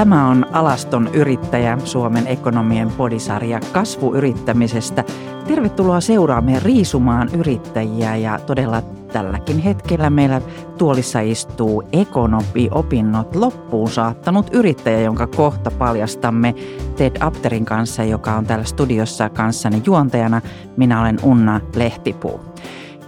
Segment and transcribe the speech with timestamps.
[0.00, 5.04] Tämä on Alaston yrittäjä, Suomen ekonomien podisarja kasvuyrittämisestä.
[5.46, 8.82] Tervetuloa seuraamme riisumaan yrittäjiä ja todella
[9.12, 10.40] tälläkin hetkellä meillä
[10.78, 16.54] tuolissa istuu ekonomi-opinnot loppuun saattanut yrittäjä, jonka kohta paljastamme
[16.96, 20.40] Ted Apterin kanssa, joka on täällä studiossa kanssani juontajana.
[20.76, 22.40] Minä olen Unna Lehtipuu.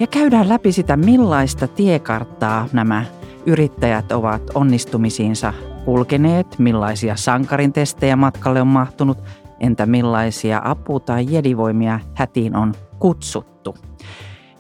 [0.01, 3.05] Ja käydään läpi sitä, millaista tiekarttaa nämä
[3.47, 5.53] yrittäjät ovat onnistumisiinsa
[5.85, 9.19] kulkeneet, millaisia sankarin testejä matkalle on mahtunut,
[9.61, 13.77] entä millaisia apu- tai jedivoimia hätiin on kutsuttu.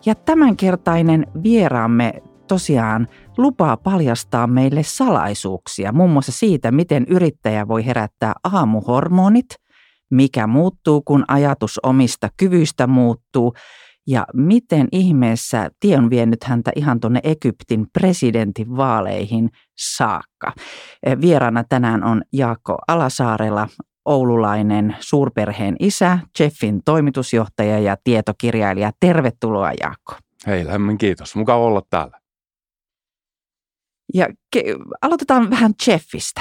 [0.06, 2.12] Ja tämänkertainen vieraamme
[2.48, 3.08] tosiaan
[3.38, 9.46] lupaa paljastaa meille salaisuuksia, muun muassa siitä, miten yrittäjä voi herättää aamuhormonit,
[10.10, 13.54] mikä muuttuu, kun ajatus omista kyvyistä muuttuu
[14.06, 20.52] ja miten ihmeessä tie on vienyt häntä ihan tuonne Egyptin presidentin vaaleihin saakka.
[21.20, 23.68] Vieraana tänään on Jaakko Alasaarella,
[24.04, 28.92] oululainen suurperheen isä, Jeffin toimitusjohtaja ja tietokirjailija.
[29.00, 30.14] Tervetuloa Jaakko.
[30.46, 31.36] Hei, lämmin kiitos.
[31.36, 32.20] Mukava olla täällä.
[34.14, 34.26] Ja
[34.56, 36.40] ke- aloitetaan vähän Jeffistä.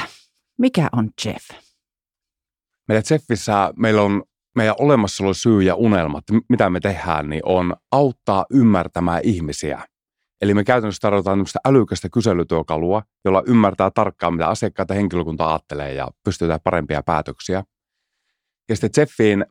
[0.57, 1.49] Mikä on Jeff?
[2.87, 4.23] Meillä Jeffissä meillä on
[4.55, 9.81] meidän olemassaolo syy ja unelmat, mitä me tehdään, niin on auttaa ymmärtämään ihmisiä.
[10.41, 16.07] Eli me käytännössä tarjotaan tämmöistä älykästä kyselytyökalua, jolla ymmärtää tarkkaan, mitä asiakkaita henkilökunta ajattelee ja
[16.23, 17.63] pystyy tehdä parempia päätöksiä.
[18.69, 19.45] Ja sitten Jeffiin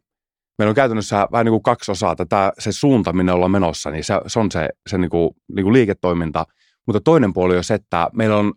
[0.59, 2.17] meillä on käytännössä vähän niin kuin kaksi osaa.
[2.17, 5.65] Tätä, se suunta, minne ollaan menossa, niin se, se on se, se niin kuin, niin
[5.65, 6.47] kuin liiketoiminta.
[6.87, 8.53] Mutta toinen puoli on se, että meillä on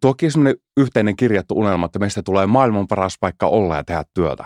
[0.00, 4.44] tuokin semmoinen yhteinen kirjattu unelma, että meistä tulee maailman paras paikka olla ja tehdä työtä.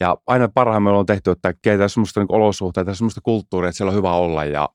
[0.00, 3.96] Ja aina parhaimmillaan on tehty, että kehitetään semmoista niin olosuhteita, semmoista kulttuuria, että siellä on
[3.96, 4.44] hyvä olla.
[4.44, 4.68] Ja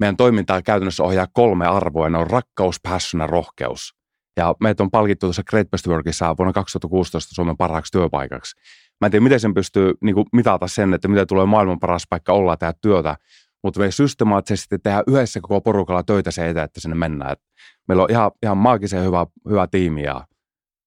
[0.00, 3.94] meidän toimintaa käytännössä ohjaa kolme arvoa, ne on rakkaus, passion ja rohkeus.
[4.36, 8.56] Ja meitä on palkittu tuossa Great Best Workissa vuonna 2016 Suomen parhaaksi työpaikaksi.
[9.00, 12.06] Mä en tiedä, miten sen pystyy niin kuin mitata sen, että miten tulee maailman paras
[12.10, 13.16] paikka olla ja tehdä työtä,
[13.62, 17.32] mutta me systemaattisesti tehdään yhdessä koko porukalla töitä se eteen, että sinne mennään.
[17.32, 17.40] Et
[17.88, 20.26] meillä on ihan, ihan maagisen hyvä, hyvä tiimi ja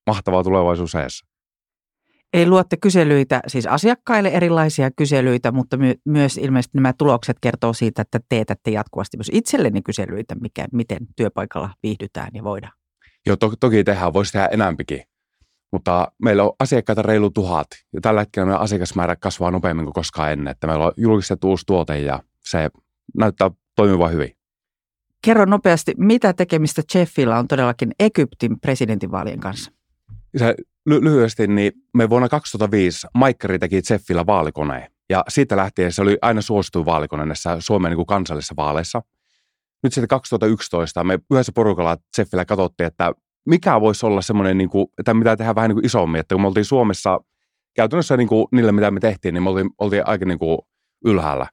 [0.07, 1.32] mahtavaa tulevaisuus eessä.
[2.33, 8.01] Eli luotte kyselyitä, siis asiakkaille erilaisia kyselyitä, mutta my- myös ilmeisesti nämä tulokset kertoo siitä,
[8.01, 12.73] että teetätte jatkuvasti myös itselleni kyselyitä, mikä, miten työpaikalla viihdytään ja voidaan.
[13.25, 15.01] Joo, to- toki tehdään, voisi tehdä enemmänkin.
[15.71, 20.31] Mutta meillä on asiakkaita reilu tuhat ja tällä hetkellä meidän asiakasmäärä kasvaa nopeammin kuin koskaan
[20.31, 20.51] ennen.
[20.51, 22.69] Että meillä on julkistettu uusi tuote ja se
[23.17, 24.37] näyttää toimivan hyvin.
[25.25, 29.71] Kerro nopeasti, mitä tekemistä Jeffillä on todellakin Egyptin presidentinvaalien kanssa?
[30.37, 30.55] Se
[30.89, 34.91] ly- lyhyesti, niin me vuonna 2005 Maikkari teki Zeffillä vaalikoneen.
[35.09, 39.01] Ja siitä lähtien se oli aina suosituin vaalikone näissä Suomen niin kuin kansallisissa vaaleissa.
[39.83, 43.11] Nyt sitten 2011 me yhdessä porukalla Zeffillä katsottiin, että
[43.45, 46.19] mikä voisi olla semmoinen, niin kuin, että mitä tehdään vähän niin kuin isommin.
[46.19, 47.19] Että kun me oltiin Suomessa
[47.73, 50.57] käytännössä niin kuin niille, mitä me tehtiin, niin me oltiin, oltiin aika niin kuin
[51.05, 51.47] ylhäällä.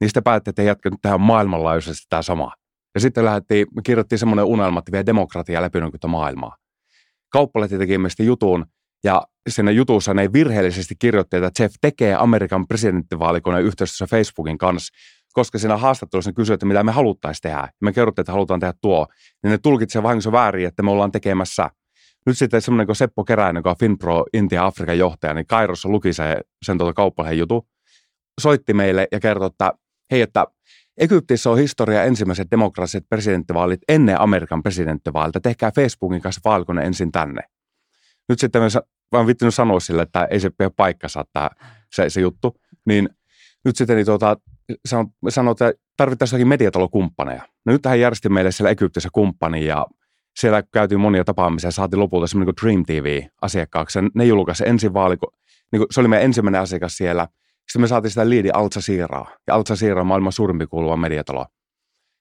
[0.00, 2.52] Niin sitten päätettiin, että jatkaa tehdä maailmanlaajuisesti tämä sama.
[2.94, 6.56] Ja sitten lähdettiin, me kirjoittiin semmoinen unelma, että vie demokratiaa läpi maailmaa.
[7.32, 8.66] Kauppalehti teki meistä jutun,
[9.04, 14.94] ja siinä jutussa ne virheellisesti kirjoitti, että Jeff tekee Amerikan presidenttivaalikoneen yhteistyössä Facebookin kanssa,
[15.32, 17.58] koska siinä haastattelussa ne kysyi, että mitä me haluttaisiin tehdä.
[17.58, 19.06] Ja me kerrottiin, että halutaan tehdä tuo.
[19.42, 21.70] Niin ne tulkitsee vahingossa väärin, että me ollaan tekemässä.
[22.26, 26.12] Nyt sitten semmoinen kuin Seppo Keräinen, joka on Finpro Intia Afrikan johtaja, niin Kairossa luki
[26.12, 27.68] se, sen tuota kauppalehden jutu,
[28.40, 29.72] soitti meille ja kertoi, että
[30.10, 30.46] hei, että
[31.02, 35.34] Egyptissä on historia ensimmäiset demokraattiset presidenttivaalit ennen Amerikan presidenttivaalit.
[35.42, 37.42] Tehkää Facebookin kanssa vaalikone ensin tänne.
[38.28, 38.68] Nyt sitten mä
[39.12, 41.50] vaan vittinyt sanoa sille, että ei se pidä paikkansa tämä,
[41.92, 42.56] se, se juttu.
[42.86, 43.08] Niin
[43.64, 44.36] nyt sitten niin tuota,
[45.28, 47.42] sanoi, että tarvittaisiin jotakin mediatalokumppaneja.
[47.66, 49.86] No nyt hän järjesti meille siellä Egyptissä kumppani ja
[50.40, 53.98] siellä käytiin monia tapaamisia ja saatiin lopulta semmoinen kuin Dream TV-asiakkaaksi.
[54.14, 55.32] Ne julkaisi ensin vaaliko,
[55.72, 57.28] niin se oli meidän ensimmäinen asiakas siellä–
[57.66, 59.36] sitten me saatiin sitä liidi Al Jazeeraa.
[59.46, 61.46] Ja Al Jazeera on maailman suurimpi kuuluva mediatalo.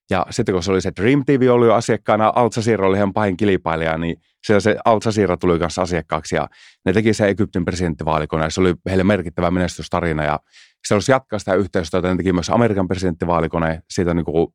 [0.10, 3.14] Ja sitten kun se oli se Dream TV oli jo asiakkaana, Al Jazeera oli ihan
[3.14, 6.48] pahin kilpailija, niin siellä se Al Jazeera tuli kanssa asiakkaaksi ja
[6.86, 10.40] ne teki se Egyptin presidenttivaalikone ja se oli heille merkittävä menestystarina ja
[10.88, 14.48] se olisi jatkaa sitä yhteistyötä, ne teki myös Amerikan presidenttivaalikone siitä niin kuin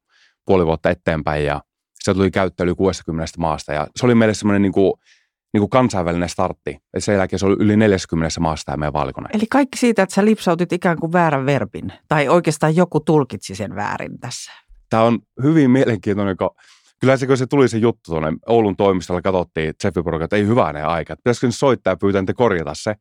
[0.46, 1.61] puoli vuotta eteenpäin ja
[1.94, 4.93] se tuli käyttöön yli 60 maasta ja se oli meille semmoinen niin kuin
[5.52, 6.78] niin kuin kansainvälinen startti.
[6.94, 9.28] Et sen jälkeen se oli yli 40 maasta tämä meidän vaalikone.
[9.34, 13.75] Eli kaikki siitä, että sä lipsautit ikään kuin väärän verbin, tai oikeastaan joku tulkitsi sen
[13.75, 14.52] väärin tässä.
[14.90, 16.50] Tämä on hyvin mielenkiintoinen, kun
[17.00, 20.72] kyllä se, kun se tuli se juttu tuonne Oulun toimistolla, katsottiin Jeffi että ei hyvää
[20.72, 21.12] ne aika.
[21.12, 22.94] Että pitäisikö soittaa ja pyytää korjata se.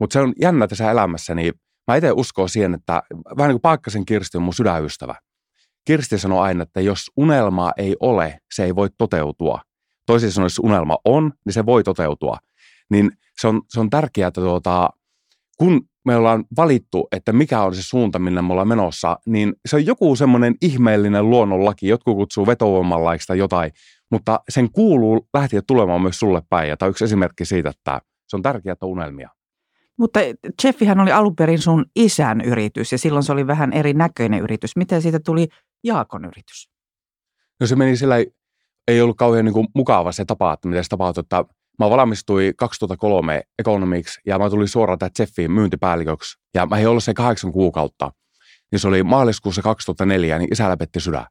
[0.00, 1.52] Mutta se on jännä tässä elämässä, niin
[1.88, 3.02] mä itse uskon siihen, että
[3.38, 5.14] vähän niin kuin Paakkasen Kirsti on mun sydänystävä.
[5.84, 9.60] Kirsti sanoi aina, että jos unelmaa ei ole, se ei voi toteutua.
[10.06, 12.36] Toisin sanoen, jos unelma on, niin se voi toteutua.
[12.90, 13.10] niin
[13.40, 14.90] se on, se on tärkeää, että tuota,
[15.58, 19.76] kun me ollaan valittu, että mikä on se suunta, minne me ollaan menossa, niin se
[19.76, 23.70] on joku semmoinen ihmeellinen luonnonlaki, jotkut kutsuu vetovoimalaiksi tai jotain,
[24.10, 26.68] mutta sen kuuluu lähteä tulemaan myös sulle päin.
[26.68, 29.30] Ja tämä on yksi esimerkki siitä, että se on tärkeää, että unelmia.
[29.98, 30.20] Mutta
[30.64, 34.76] Jeffihän oli alun perin sun isän yritys ja silloin se oli vähän erinäköinen yritys.
[34.76, 35.48] Miten siitä tuli
[35.84, 36.70] Jaakon yritys?
[37.60, 38.14] No se meni sillä,
[38.88, 41.20] ei ollut kauhean niin kuin mukava se tapa, että miten se tapahtui.
[41.20, 41.44] Että
[41.78, 46.38] mä valmistuin 2003 Economics ja mä tulin suoraan tähän Jeffiin myyntipäälliköksi.
[46.54, 48.12] Ja mä ei ollut se kahdeksan kuukautta.
[48.72, 51.26] Niin se oli maaliskuussa 2004, niin isä läpetti sydän.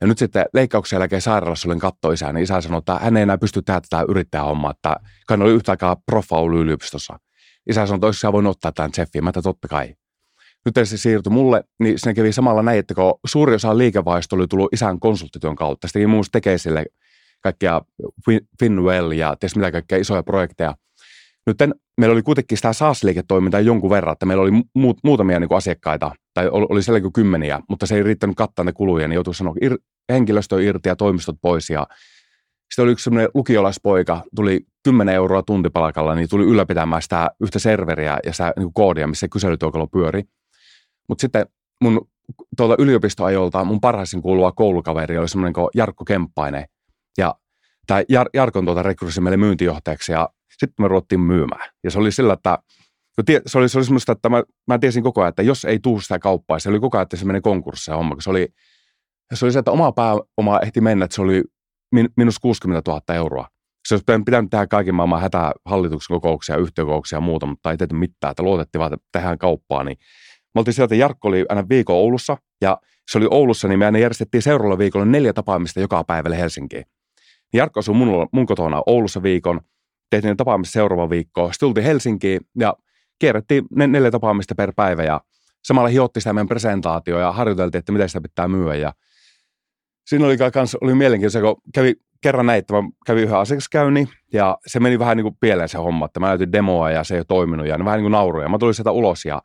[0.00, 3.22] Ja nyt sitten leikkauksen jälkeen sairaalassa olin katto isää, niin isä sanoi, että hän ei
[3.22, 4.96] enää pysty tehdä tätä yrittäjähommaa, että
[5.30, 7.18] hän oli yhtä aikaa profa yliopistossa.
[7.70, 9.24] Isä sanoi, että olisi voinut ottaa tämän Jeffiin.
[9.24, 9.94] Mä että totta kai.
[10.64, 14.46] Nyt se siirtyi mulle, niin siinä kävi samalla näin, että kun suuri osa liikevaihdosta oli
[14.46, 15.88] tullut isän konsulttityön kautta.
[15.88, 16.84] Sitten muun tekee sille
[17.40, 17.80] kaikkia
[18.60, 20.74] Finwell ja ties mitä kaikkia isoja projekteja.
[21.46, 21.58] Nyt
[22.00, 26.12] meillä oli kuitenkin sitä SaaS-liiketoimintaa jonkun verran, että meillä oli muut, muutamia niin kuin asiakkaita,
[26.34, 29.54] tai oli, siellä kuin kymmeniä, mutta se ei riittänyt kattaa ne kuluja, niin joutui sanoa
[29.60, 29.78] ir,
[30.12, 31.70] henkilöstö irti ja toimistot pois.
[31.70, 31.86] Ja
[32.70, 38.18] sitten oli yksi sellainen lukiolaispoika, tuli 10 euroa tuntipalkalla, niin tuli ylläpitämään sitä yhtä serveriä
[38.24, 40.22] ja sitä niin koodia, missä kyselytyökalu pyöri.
[41.10, 41.46] Mutta sitten
[41.82, 42.08] mun
[42.56, 46.64] tuolta yliopistoajolta mun parhaisin kuuluva koulukaveri oli semmoinen kuin Jarkko Kemppainen.
[47.18, 47.34] Ja
[47.86, 50.28] tämä Jar- Jarkon tuota rekryysi meille myyntijohtajaksi ja
[50.58, 51.70] sitten me ruvettiin myymään.
[51.84, 52.58] Ja se oli sillä, että
[53.46, 56.00] se oli, se oli semmoista, että mä, mä tiesin koko ajan, että jos ei tuu
[56.00, 58.48] sitä kauppaa, se oli koko ajan, että se menee konkurssiin homma, se oli,
[59.34, 61.42] se oli se, että oma pääoma ehti mennä, että se oli
[61.92, 63.48] min, minus 60 000 euroa.
[63.88, 68.30] Se olisi pitänyt tehdä kaiken maailman hätähallituksen kokouksia, yhtiökokouksia ja muuta, mutta ei tehty mitään,
[68.30, 69.96] että luotettiin vaan, että tehdään kauppaa, niin
[70.54, 72.78] me oltiin sieltä, Jarkko oli aina viikon Oulussa, ja
[73.10, 76.84] se oli Oulussa, niin me aina järjestettiin seuraavalla viikolla neljä tapaamista joka päivälle Helsinkiin.
[77.52, 79.60] Niin Jarkko asui mun, mun kotona Oulussa viikon,
[80.10, 82.74] tehtiin tapaamista seuraava viikko, sitten tultiin Helsinkiin ja
[83.18, 85.20] kierrettiin ne neljä tapaamista per päivä ja
[85.64, 88.92] samalla hiotti sitä meidän presentaatio ja harjoiteltiin, että miten sitä pitää myyä ja
[90.06, 94.58] siinä oli, kans, oli mielenkiintoista, kun kävi kerran näin, että mä kävin yhden asiakaskäynnin ja
[94.66, 97.18] se meni vähän niin kuin pieleen se homma, että mä näytin demoa ja se ei
[97.18, 98.48] ole toiminut ja ne vähän niin kuin nauruja.
[98.48, 99.42] Mä tulin sieltä ulos ja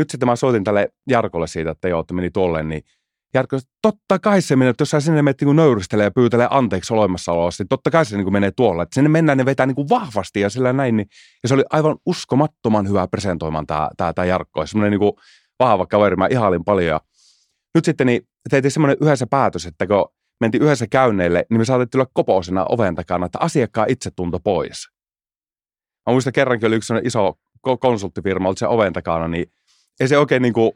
[0.00, 2.82] nyt sitten mä soitin tälle Jarkolle siitä, että joo, että meni tuolle, niin
[3.34, 6.94] Jarkko, totta kai se menee, että jos sä sinne menet niin nöyristelee ja pyytelee anteeksi
[6.94, 8.82] olemassaolosta, niin totta kai se niin menee tuolle.
[8.82, 10.96] Että sinne mennään, ne vetää niin kuin vahvasti ja sillä näin.
[10.96, 11.06] Niin,
[11.42, 14.66] ja se oli aivan uskomattoman hyvä presentoimaan tämä, tämä, tämä Jarkko.
[14.66, 15.12] Semmoinen niin kuin
[15.58, 16.88] vahva kaveri, mä ihailin paljon.
[16.88, 17.00] Ja
[17.74, 20.08] nyt sitten niin tehtiin semmoinen yhdessä päätös, että kun
[20.40, 24.88] mentiin yhdessä käynneille, niin me saatettiin olla kopoisena oven takana, että asiakkaan itse tunto pois.
[26.06, 27.34] Mä muistan kerrankin oli yksi iso
[27.80, 29.52] konsulttifirma, oli se oven takana, niin
[30.00, 30.72] ei se oikein niin kuin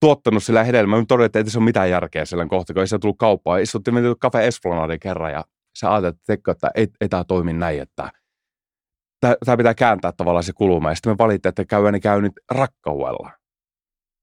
[0.00, 0.98] tuottanut sillä hedelmää.
[0.98, 3.62] Mä todettiin, että ei se ole mitään järkeä sillä kohta, kun ei se tullut kauppaan.
[3.62, 5.44] Istuttiin menty Cafe Esplanade kerran ja
[5.78, 8.10] sä ajattelet, että, että ei, ei tämä toimi näin, että
[9.20, 10.90] tämä pitää kääntää tavallaan se kulma.
[10.90, 13.30] Ja sitten me valittiin, että käy ne käynnit rakkaudella.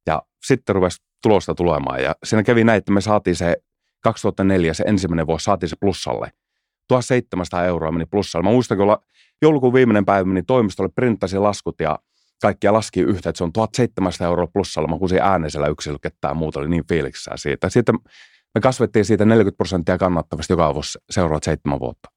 [0.08, 2.04] Ja sitten rupesi tulosta tulemaan.
[2.04, 3.58] Ja siinä kävi näin, että me saatiin se
[4.04, 6.32] 2004, se ensimmäinen vuosi, saatiin se plussalle.
[6.88, 8.44] 1700 euroa meni plussalle.
[8.44, 8.98] Mä muistan, kun
[9.42, 12.00] joulukuun viimeinen päivä meni toimistolle, printtasin laskut ja
[12.44, 14.88] kaikkia laski yhtä, että se on 1700 euroa plussalla.
[14.88, 17.70] Mä kusin ääneisellä yksilö, ketään muuta oli niin fiiliksää siitä.
[17.70, 17.96] Sitten
[18.56, 22.10] me kasvettiin siitä 40 prosenttia kannattavasti joka vuosi seuraavat seitsemän vuotta.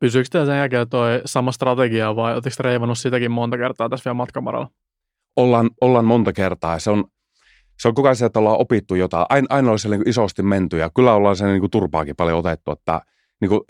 [0.00, 4.14] Pysyykö tämä sen jälkeen toi sama strategia vai oletteko reivannut sitäkin monta kertaa tässä vielä
[4.14, 4.68] matkamaralla?
[5.36, 6.78] Ollaan, ollaan monta kertaa.
[6.78, 7.04] Se on,
[7.80, 9.26] se on koko ajan että ollaan opittu jotain.
[9.28, 13.00] Aina, aina oli niin isosti menty ja kyllä ollaan sen niin turpaakin paljon otettu, että
[13.40, 13.60] niin kuin,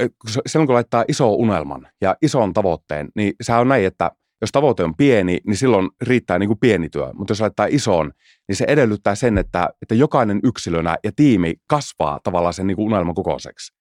[0.46, 4.84] silloin kun laittaa iso unelman ja ison tavoitteen, niin sehän on näin, että– jos tavoite
[4.84, 7.10] on pieni, niin silloin riittää niin kuin pieni työ.
[7.14, 8.12] Mutta jos laittaa isoon,
[8.48, 12.86] niin se edellyttää sen, että, että jokainen yksilönä ja tiimi kasvaa tavallaan sen niin kuin
[12.86, 13.72] unelman kokoiseksi.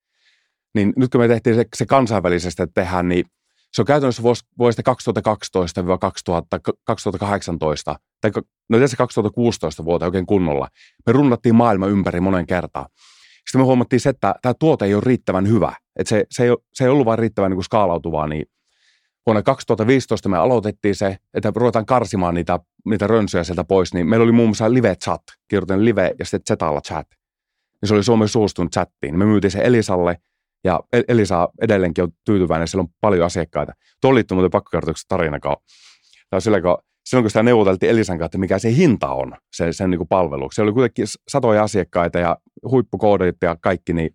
[0.74, 3.24] Niin nyt kun me tehtiin se, se kansainvälisesti, tehdään, niin
[3.72, 4.22] se on käytännössä
[4.58, 4.82] vuodesta
[7.92, 8.30] 2012-2018, tai
[8.68, 10.68] no se 2016 vuotta oikein kunnolla.
[11.06, 12.86] Me runnattiin maailma ympäri monen kertaan.
[13.46, 15.72] Sitten me huomattiin se, että tämä tuote ei ole riittävän hyvä.
[15.96, 18.46] Että se, se, ei, se ei ollut vain riittävän niin kuin skaalautuvaa, niin
[19.26, 24.24] vuonna 2015 me aloitettiin se, että ruvetaan karsimaan niitä, niitä rönsyjä sieltä pois, niin meillä
[24.24, 27.06] oli muun muassa live chat, kirjoitin live ja sitten zetalla chat.
[27.82, 29.18] Niin se oli Suomen suostunut chattiin.
[29.18, 30.16] Me myytiin se Elisalle
[30.64, 33.72] ja Elisa edelleenkin on tyytyväinen, siellä on paljon asiakkaita.
[34.00, 35.56] Tuo liittyy muuten pakkokertoiksi tarina, kun,
[36.38, 39.90] sillä, kun silloin kun sitä neuvoteltiin Elisan kanssa, että mikä se hinta on sen, sen
[39.90, 40.50] niin palvelu.
[40.52, 42.36] Se oli kuitenkin satoja asiakkaita ja
[42.70, 44.10] huippukoodit ja kaikki, niin,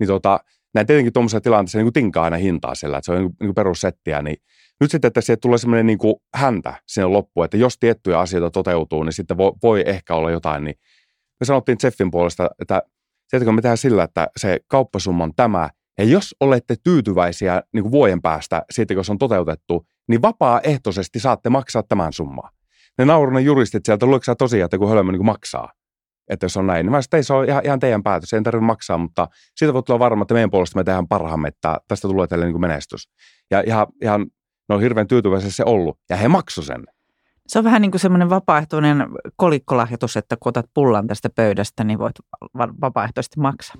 [0.00, 0.40] niin tota,
[0.74, 3.36] näin tietenkin tuommoisessa tilanteessa niin kuin tinkaa aina hintaa sillä, että se on niin kuin
[3.40, 4.36] niinku perussettiä, niin
[4.80, 5.98] nyt sitten, että siihen tulee semmoinen niin
[6.34, 10.64] häntä sinne loppuun, että jos tiettyjä asioita toteutuu, niin sitten voi, voi ehkä olla jotain,
[10.64, 10.74] niin
[11.40, 12.82] me sanottiin Jeffin puolesta, että
[13.30, 17.92] tiedätkö, me tehdään sillä, että se kauppasumma on tämä, Ja jos olette tyytyväisiä niin kuin
[17.92, 22.50] vuoden päästä siitä, kun se on toteutettu, niin vapaaehtoisesti saatte maksaa tämän summaa.
[22.98, 25.72] Ne naurun juristit sieltä, luuletko sä tosiaan, että kun hölmö niin maksaa?
[26.30, 28.66] Että jos on näin, niin mä sanoin, se on ihan, ihan teidän päätös, ei tarvitse
[28.66, 32.26] maksaa, mutta siitä voi tulla varma, että meidän puolesta me tehdään parhaamme, että tästä tulee
[32.26, 33.08] teille niin kuin menestys.
[33.50, 34.26] Ja ihan, ihan
[34.68, 36.84] ne on hirveän tyytyväisiä se ollut, ja he maksu sen.
[37.46, 39.06] Se on vähän niin kuin semmoinen vapaaehtoinen
[39.36, 42.16] kolikkolahjoitus, että kun otat pullan tästä pöydästä, niin voit
[42.80, 43.76] vapaaehtoisesti maksaa.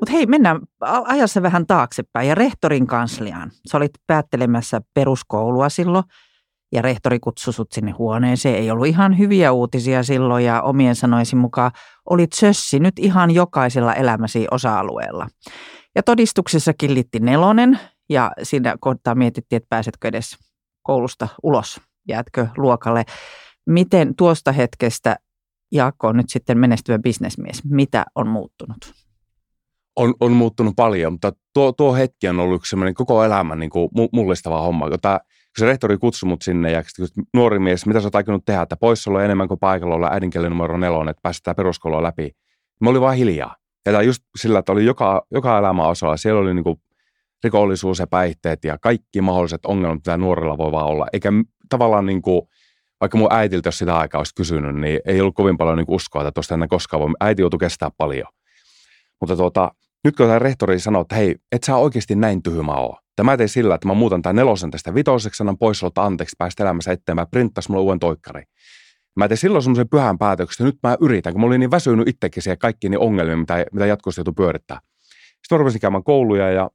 [0.00, 0.60] Mutta hei, mennään
[1.04, 3.50] ajassa vähän taaksepäin ja rehtorin kansliaan.
[3.70, 6.04] Sä olit päättelemässä peruskoulua silloin
[6.74, 8.54] ja rehtori kutsui sut sinne huoneeseen.
[8.54, 11.70] Ei ollut ihan hyviä uutisia silloin ja omien sanoisin mukaan
[12.10, 15.28] olit sössi nyt ihan jokaisella elämäsi osa-alueella.
[15.94, 20.36] Ja todistuksessa killitti nelonen ja siinä kohtaa mietittiin, että pääsetkö edes
[20.82, 23.04] koulusta ulos, jäätkö luokalle.
[23.66, 25.16] Miten tuosta hetkestä
[25.72, 27.64] Jaakko on nyt sitten menestyvä bisnesmies?
[27.64, 28.94] Mitä on muuttunut?
[29.96, 33.88] On, on muuttunut paljon, mutta tuo, tuo hetki on ollut yksi koko elämän niin kuin
[34.12, 34.98] mullistava homma.
[35.02, 35.20] Tämä,
[35.58, 38.76] se rehtori kutsui mut sinne ja kun nuori mies, mitä sä oot aikonut tehdä, että
[38.76, 42.30] poissaolo enemmän kuin paikalla olla äidinkielen numero nelonen, että päästään peruskoulua läpi.
[42.80, 43.56] Mä olin vaan hiljaa.
[43.86, 46.16] Ja tämä just sillä, että oli joka, joka elämä osa.
[46.16, 46.76] Siellä oli niin kuin
[47.44, 51.06] rikollisuus ja päihteet ja kaikki mahdolliset ongelmat, mitä nuorilla voi vaan olla.
[51.12, 51.32] Eikä
[51.68, 52.42] tavallaan niin kuin,
[53.00, 56.22] vaikka mun äitiltä, jos sitä aikaa olisi kysynyt, niin ei ollut kovin paljon niin uskoa,
[56.22, 57.10] että tuosta ennen koskaan voi.
[57.20, 58.26] Äiti joutui kestää paljon.
[59.20, 59.70] Mutta tuota,
[60.04, 63.03] nyt kun tämä rehtori sanoo, että hei, et sä oikeasti näin tyhmä ole.
[63.16, 66.62] Tämä mä tein sillä, että mä muutan tämän nelosen tästä vitoseksi, annan pois anteeksi, päästä
[66.62, 68.42] elämässä eteenpäin, printtas mulle uuden toikkari.
[69.16, 72.08] Mä tein silloin semmoisen pyhän päätöksen, että nyt mä yritän, kun mä olin niin väsynyt
[72.08, 74.80] itsekin siihen kaikkiin niin ongelmiin, mitä, mitä jatkuvasti joutui pyörittää.
[75.10, 76.70] Sitten mä rupesin käymään kouluja ja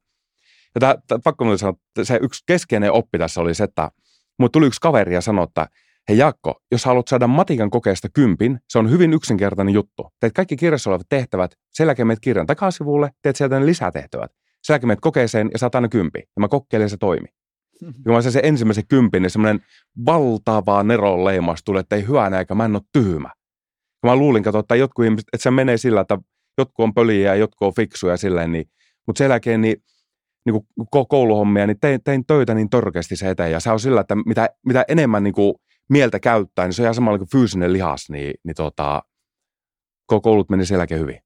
[0.74, 3.90] ja tää, tää, pakko mulle sanoa, että se yksi keskeinen oppi tässä oli se, että
[4.38, 5.68] mulle tuli yksi kaveri ja sanoi, että
[6.08, 10.12] hei Jakko, jos haluat saada matikan kokeesta kympin, se on hyvin yksinkertainen juttu.
[10.20, 14.32] Teet kaikki kirjassa olevat tehtävät, sen jälkeen kirjan takasivulle, teet sieltä ne lisätehtävät.
[14.62, 16.18] Sen jälkeen menet kokeeseen ja saat aina kympi.
[16.18, 17.26] Ja mä kokeilen se toimi.
[17.82, 18.02] Mm-hmm.
[18.02, 19.60] Kun mä sain sen ensimmäisen kympin, niin semmoinen
[20.06, 23.30] valtava neron leimas tuli, että ei hyvänä eikä mä en ole tyhmä.
[24.02, 26.18] Ja mä luulin, katsoa, että jotkut ihmiset, että se menee sillä, että
[26.58, 28.64] jotkut on pöliä ja jotkut on fiksuja silleen, niin,
[29.06, 29.76] mutta sen jälkeen niin
[30.46, 33.52] niin kuin kouluhommia, niin tein, tein töitä niin törkeästi se eteen.
[33.52, 35.54] Ja se on sillä, että mitä, mitä enemmän niin kuin
[35.90, 39.02] mieltä käyttää, niin se on ihan samalla kuin fyysinen lihas, niin, niin tota,
[40.06, 41.18] koulut meni sen hyvin.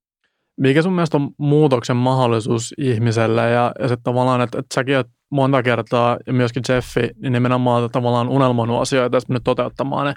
[0.59, 5.07] Mikä sun mielestä on muutoksen mahdollisuus ihmiselle ja, ja sitten tavallaan, että, että säkin oot
[5.31, 10.13] monta kertaa ja myöskin Jeffi, niin nimenomaan tavallaan unelmoinut asioita ja nyt toteuttamaan ne,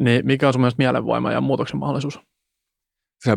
[0.00, 2.20] niin mikä on sun mielestä mielenvoima ja muutoksen mahdollisuus?
[3.24, 3.36] Se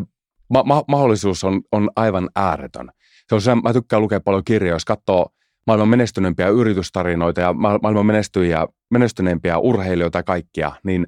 [0.50, 2.90] ma- ma- mahdollisuus on, on aivan ääretön
[3.30, 5.26] se on se, mä tykkään lukea paljon kirjoja, jos katsoo
[5.66, 11.06] maailman menestyneempiä yritystarinoita ja maailman menestyjiä, menestyneempiä urheilijoita ja kaikkia, niin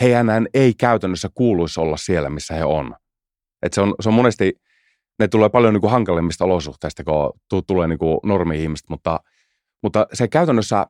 [0.00, 2.96] heidän ei käytännössä kuuluisi olla siellä, missä he on.
[3.62, 4.52] Et se, on se on monesti,
[5.20, 9.20] ne tulee paljon niin kuin hankalimmista olosuhteista, kun tulee niin kuin normi-ihmiset, mutta,
[9.82, 10.86] mutta se käytännössä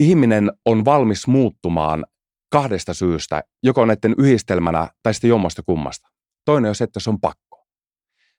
[0.00, 2.06] ihminen on valmis muuttumaan
[2.52, 6.08] kahdesta syystä, joko näiden yhdistelmänä tai sitten jommasta kummasta.
[6.44, 7.50] Toinen on se, että se on pakko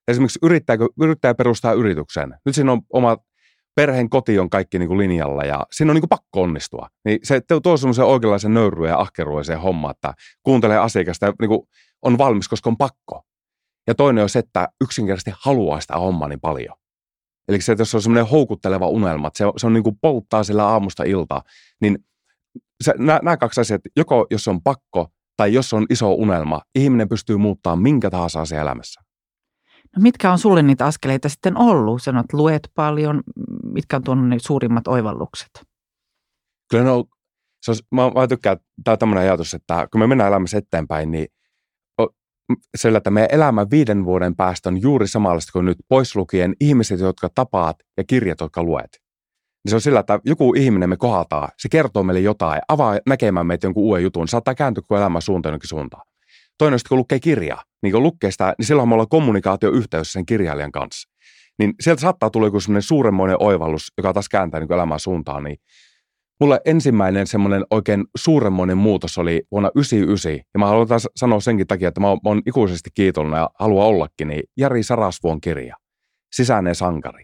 [0.07, 2.35] esimerkiksi yrittääkö, yrittää perustaa yrityksen.
[2.45, 3.17] Nyt siinä on oma
[3.75, 6.87] perheen koti on kaikki niin kuin linjalla ja siinä on niin kuin pakko onnistua.
[7.05, 11.61] Niin se tuo semmoisen oikeanlaisen nöyryä ja ahkeruisen homma, että kuuntelee asiakasta ja niin kuin
[12.01, 13.23] on valmis, koska on pakko.
[13.87, 16.75] Ja toinen on se, että yksinkertaisesti haluaa sitä hommaa niin paljon.
[17.47, 19.97] Eli se, että jos on semmoinen houkutteleva unelma, että se on, se on niin kuin
[20.01, 21.41] polttaa sillä aamusta iltaa,
[21.81, 21.97] niin
[22.83, 25.07] se, nämä, nämä kaksi asiaa, joko jos on pakko
[25.37, 29.01] tai jos on iso unelma, ihminen pystyy muuttamaan minkä tahansa asia elämässä.
[29.95, 32.03] No mitkä on sulle niitä askeleita sitten ollut?
[32.03, 33.21] Sanot, luet paljon.
[33.63, 35.49] Mitkä on tuonut ne suurimmat oivallukset?
[36.69, 37.05] Kyllä no,
[37.61, 41.11] se on, mä, mä tykkään, tämä on tämmöinen ajatus, että kun me mennään elämässä eteenpäin,
[41.11, 41.27] niin
[42.77, 46.99] sillä, että meidän elämä viiden vuoden päästä on juuri samanlaista kuin nyt pois lukien ihmiset,
[46.99, 49.01] jotka tapaat ja kirjat, jotka luet.
[49.63, 53.45] Niin se on sillä, että joku ihminen me kohdataan, se kertoo meille jotain, avaa näkemään
[53.47, 56.03] meitä jonkun uuden jutun, saattaa kääntyä koko elämän suuntaan jonkin suuntaan.
[56.57, 60.25] Toinen on kun lukee kirjaa, niin kun lukee sitä, niin silloin me ollaan kommunikaatioyhteys sen
[60.25, 61.09] kirjailijan kanssa.
[61.59, 65.43] Niin sieltä saattaa tulla joku semmoinen suuremmoinen oivallus, joka taas kääntää niin elämän suuntaan.
[65.43, 65.57] Niin
[66.41, 71.67] mulle ensimmäinen semmoinen oikein suuremmoinen muutos oli vuonna 1999, ja mä haluan taas sanoa senkin
[71.67, 75.75] takia, että mä oon, ikuisesti kiitollinen ja haluan ollakin, niin Jari Sarasvuon kirja,
[76.31, 77.23] Sisäinen sankari.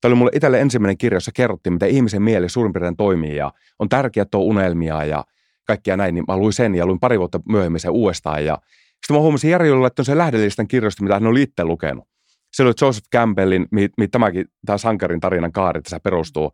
[0.00, 3.52] Tämä oli mulle itselle ensimmäinen kirja, jossa kerrottiin, miten ihmisen mieli suurin piirtein toimii, ja
[3.78, 5.24] on tärkeää, että on unelmia, ja
[5.66, 8.44] kaikkia näin, niin mä luin sen ja luin pari vuotta myöhemmin sen uudestaan.
[8.44, 8.58] Ja
[8.90, 12.04] sitten mä huomasin Jari oli laittanut sen lähdelistan kirjoista, mitä hän oli itse lukenut.
[12.52, 16.52] Se oli Joseph Campbellin, mihin mi, tämäkin, tämä sankarin tarinan kaari tässä perustuu.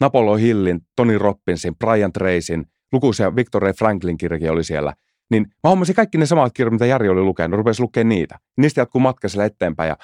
[0.00, 4.94] Napolo Hillin, Tony Robbinsin, Brian Tracyn, lukuisia Victor Ray Franklin kirjakin oli siellä.
[5.30, 8.38] Niin mä huomasin kaikki ne samat kirjat, mitä Jari oli lukenut, rupesin lukemaan niitä.
[8.56, 9.88] Niistä jatkuu matka siellä eteenpäin.
[9.88, 9.96] Ja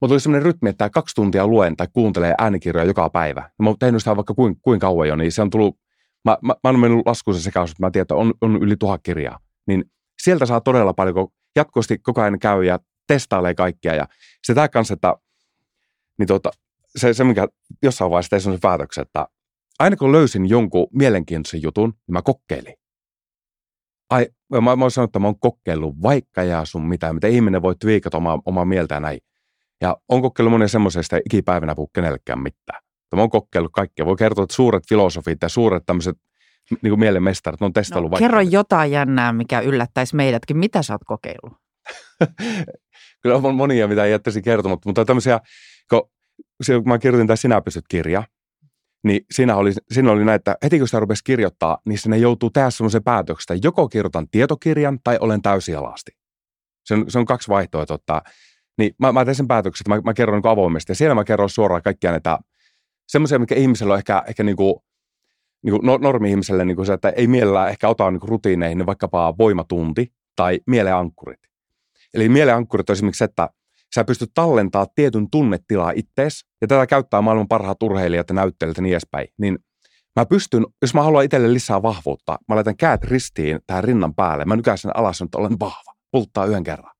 [0.00, 3.50] Mulla tuli sellainen rytmi, että kaksi tuntia luen tai kuuntelee äänikirjoja joka päivä.
[3.62, 5.78] Mä oon tehnyt sitä vaikka kuin, kuin kauan jo, niin se on tullut,
[6.24, 8.76] mä, mä, mä oon mennyt laskuun se sekaus, että mä tiedän, että on, on yli
[8.76, 9.38] tuhat kirjaa.
[9.66, 9.84] Niin
[10.22, 13.94] sieltä saa todella paljon, kun jatkuvasti koko ajan käy ja testailee kaikkia.
[13.94, 14.08] Ja
[14.44, 15.14] se tämä kanssa, että
[16.18, 16.50] niin tuota,
[16.96, 17.48] se, se, mikä
[17.82, 19.26] jossain vaiheessa tein sellaisen päätöksen, että
[19.78, 22.74] aina kun löysin jonkun mielenkiintoisen jutun, niin mä kokeilin.
[24.10, 24.28] Ai,
[24.60, 28.16] mä, mä sanoa, että mä oon kokeillut vaikka ja sun mitä, mitä ihminen voi twiikata
[28.16, 29.20] omaa, omaa mieltä näin.
[29.80, 32.82] Ja on kokeillut monia semmoisesta ikipäivänä puhu kenellekään mitään.
[33.14, 34.06] Mä oon kokeillut kaikkea.
[34.06, 36.16] Voi kertoa, että suuret filosofit ja suuret tämmöiset
[36.70, 38.26] niin kuin mielenmestarit on testaillut no, vaikka.
[38.26, 40.58] Kerro jotain jännää, mikä yllättäisi meidätkin.
[40.58, 41.52] Mitä sä oot kokeillut?
[43.22, 45.40] Kyllä on monia, mitä jättäisin kertomatta, mutta tämmöisiä,
[45.90, 46.10] kun,
[46.66, 48.22] kun mä kirjoitin tämä Sinä pysyt kirja,
[49.04, 52.50] niin siinä oli, siinä oli näin, että heti kun sitä rupesi kirjoittaa, niin sinne joutuu
[52.50, 56.10] tehdä semmoisen päätöksen, että joko kirjoitan tietokirjan tai olen täysialasti.
[56.84, 58.22] Se on, se on kaksi vaihtoehtoa.
[58.78, 60.90] Niin mä, mä tein sen päätöksen, että mä, mä kerron niin avoimesti.
[60.90, 62.38] Ja siellä mä kerron suoraan kaikkia näitä
[63.08, 64.74] semmoisia, mikä ihmisellä on ehkä, ehkä niin kuin,
[65.62, 68.78] niin kuin no, normi-ihmiselle niin kuin se, että ei mielellään ehkä ota niin kuin rutiineihin
[68.78, 71.40] niin vaikkapa voimatunti tai mieleankkurit.
[72.14, 73.48] Eli mieleankkurit on esimerkiksi se, että
[73.94, 78.82] sä pystyt tallentaa tietyn tunnetilaa ittees, ja tätä käyttää maailman parhaat urheilijat ja näyttelijät ja
[78.82, 79.58] niin edespäin, niin
[80.16, 84.44] mä pystyn, jos mä haluan itselle lisää vahvuutta, mä laitan käät ristiin tähän rinnan päälle,
[84.44, 86.94] mä nykään sen alas, että olen vahva, pulttaa yhden kerran.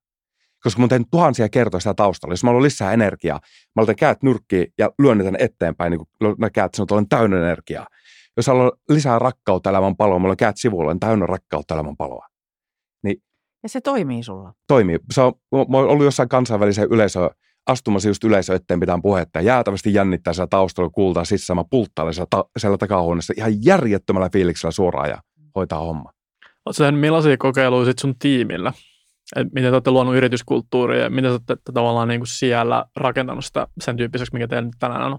[0.63, 2.33] Koska mun teen tuhansia kertoja sitä taustalla.
[2.33, 3.41] Jos mä haluan lisää energiaa,
[3.77, 7.09] mä laitan käät nyrkkiin ja lyön ne eteenpäin, niin kuin ne käät sanoo, että olen
[7.09, 7.87] täynnä energiaa.
[8.37, 12.27] Jos haluan lisää rakkautta elämän paloa, mä olen käät sivulla, olen täynnä rakkautta elämän paloa.
[13.65, 14.53] Ja se toimii sulla?
[14.69, 14.99] Toimii.
[15.13, 15.33] Se on,
[15.69, 17.31] mä oon ollut jossain kansainvälisen yleisö
[17.67, 19.39] astumassa just yleisö eteen pitää puhetta.
[19.39, 21.57] Ja jäätävästi jännittää siellä taustalla, kuultaa sisään.
[21.57, 25.23] Mä pulttailen siellä, ta- siellä takahuoneessa ihan järjettömällä fiiliksellä suoraan ja
[25.57, 26.13] hoitaa homma.
[26.67, 28.73] Oletko sen millaisia kokeiluja sit sun tiimillä?
[29.37, 33.45] Et miten te olette luonut yrityskulttuuria ja miten te olette tavallaan niin kuin siellä rakentanut
[33.45, 35.19] sitä sen tyyppiseksi, mikä teillä tänään on?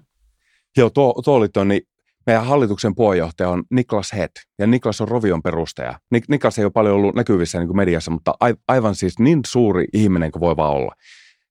[0.77, 1.81] Joo, tuo, tuo oli tuo, niin
[2.25, 5.99] meidän hallituksen puheenjohtaja on Niklas Het, ja Niklas on Rovion perustaja.
[6.15, 8.33] Nik- Niklas ei ole paljon ollut näkyvissä niin kuin mediassa, mutta
[8.67, 10.95] aivan siis niin suuri ihminen kuin voi vaan olla.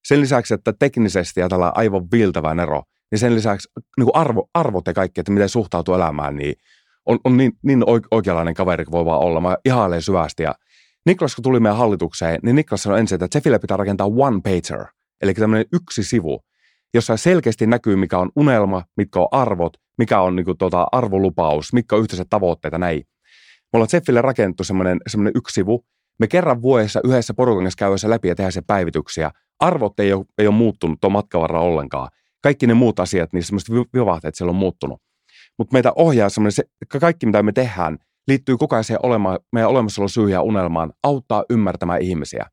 [0.04, 4.48] Sen lisäksi, että teknisesti ja tällä aivan viiltävä ero, niin sen lisäksi niin kuin arvo,
[4.54, 6.54] arvot ja kaikki, että miten suhtautuu elämään, niin
[7.06, 9.40] on, on niin, niin oikeanlainen kaveri kuin voi vaan olla.
[9.40, 10.42] Mä ihailen syvästi.
[10.42, 10.54] Ja
[11.06, 14.86] Niklas, kun tuli meidän hallitukseen, niin Niklas sanoi ensin, että Jeffille pitää rakentaa one pager,
[15.22, 16.40] eli tämmöinen yksi sivu,
[16.94, 21.72] jossa selkeästi näkyy, mikä on unelma, mitkä on arvot, mikä on niin kuin, tuota, arvolupaus,
[21.72, 23.02] mitkä on yhteiset tavoitteita, näin.
[23.72, 25.00] Me ollaan Zeffille rakennettu semmoinen,
[25.34, 25.84] yksi sivu.
[26.18, 29.30] Me kerran vuodessa yhdessä porukan kanssa käydessä läpi ja tehdään se päivityksiä.
[29.60, 32.08] Arvot ei ole, ei ole muuttunut tuon matkan ollenkaan.
[32.42, 35.02] Kaikki ne muut asiat, niin semmoiset vivahteet siellä on muuttunut.
[35.58, 36.62] Mutta meitä ohjaa semmoinen, se,
[37.00, 42.02] kaikki mitä me tehdään, liittyy koko ajan olema, meidän olemassaolo syyhyn ja unelmaan, auttaa ymmärtämään
[42.02, 42.46] ihmisiä.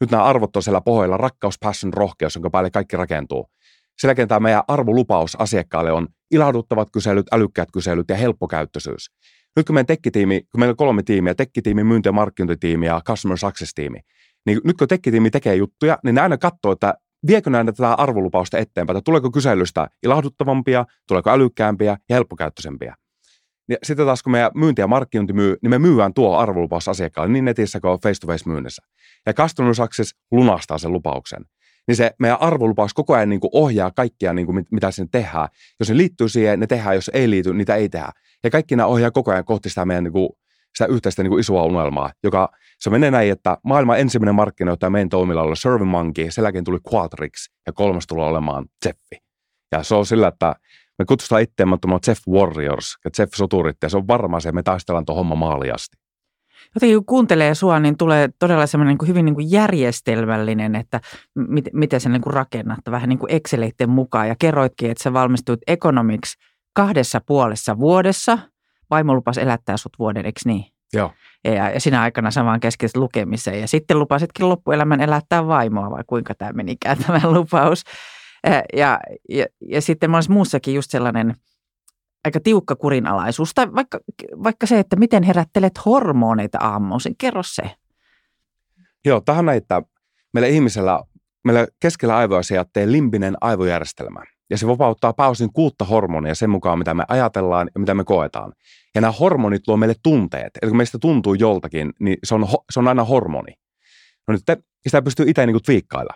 [0.00, 3.50] Nyt nämä arvot on siellä pohjalla, rakkaus, passion, rohkeus, jonka päälle kaikki rakentuu.
[3.98, 9.10] Sen jälkeen tämä meidän arvolupaus asiakkaalle on ilahduttavat kyselyt, älykkäät kyselyt ja helppokäyttöisyys.
[9.56, 13.38] Nyt kun meidän tekkitiimi, kun meillä on kolme tiimiä, tekkitiimi, myynti- ja markkinointitiimi ja customer
[13.38, 14.00] success-tiimi,
[14.46, 16.94] niin nyt kun tekkitiimi tekee juttuja, niin ne aina katsoo, että
[17.26, 22.94] viekö näitä tätä arvolupausta eteenpäin, että tuleeko kyselystä ilahduttavampia, tuleeko älykkäämpiä ja helppokäyttöisempiä.
[23.68, 27.32] Ja sitten taas kun meidän myynti ja markkinointi myy, niin me myyään tuo arvolupaus asiakkaalle
[27.32, 28.82] niin netissä kuin face-to-face myynnissä.
[29.26, 31.44] Ja customer success lunastaa sen lupauksen
[31.88, 35.48] niin se meidän arvolupaus koko ajan niin kuin ohjaa kaikkia, niin kuin mitä sinne tehdään.
[35.80, 36.94] Jos ne liittyy siihen, ne tehdään.
[36.94, 38.10] Jos ei liity, niitä ei tehdä.
[38.44, 40.28] Ja kaikki nämä ohjaa koko ajan kohti sitä meidän niin kuin,
[40.78, 42.48] sitä yhteistä niin kuin isoa unelmaa, joka
[42.78, 47.50] se menee näin, että maailman ensimmäinen markkinoittaja meidän toimilla oli SurveyMonkey, sen jälkeen tuli Qualtrics
[47.66, 49.16] ja kolmas tulee olemaan Zeffi.
[49.72, 50.54] Ja se on sillä, että
[50.98, 55.04] me kutsutaan itseämme Jeff Warriors ja Jeff Soturit, ja se on varmaan se, me taistellaan
[55.04, 56.07] tuon homma maaliasti
[56.74, 61.00] jotenkin kun kuuntelee sua, niin tulee todella semmoinen niin kuin hyvin niin kuin järjestelmällinen, että
[61.34, 64.28] mit, miten sä niin kuin rakennat vähän niin kuin Exceleiden mukaan.
[64.28, 66.38] Ja kerroitkin, että sä valmistuit ekonomiksi
[66.74, 68.38] kahdessa puolessa vuodessa.
[68.90, 70.64] Vaimo lupas elättää sut vuoden, eikö niin?
[70.92, 71.12] Joo.
[71.44, 73.60] Ja, ja sinä aikana sä vaan keskityt lukemiseen.
[73.60, 77.82] Ja sitten lupasitkin loppuelämän elättää vaimoa, vai kuinka tämä menikään tämä lupaus.
[78.46, 81.34] Ja, ja, ja, ja sitten monessa muussakin just sellainen–
[82.28, 83.54] aika tiukka kurinalaisuus.
[83.54, 83.98] Tai vaikka,
[84.42, 87.14] vaikka se, että miten herättelet hormoneita aamuisin.
[87.18, 87.62] Kerro se.
[89.04, 89.82] Joo, tähän näitä
[90.34, 91.02] meillä ihmisellä,
[91.44, 94.22] meillä keskellä aivoja sijaitsee limbinen aivojärjestelmä.
[94.50, 98.52] Ja se vapauttaa pääosin kuutta hormonia sen mukaan, mitä me ajatellaan ja mitä me koetaan.
[98.94, 100.50] Ja nämä hormonit luo meille tunteet.
[100.62, 103.52] Eli kun meistä tuntuu joltakin, niin se on, se on aina hormoni.
[104.28, 106.14] No nyt te, sitä pystyy itse niin twiikkailla.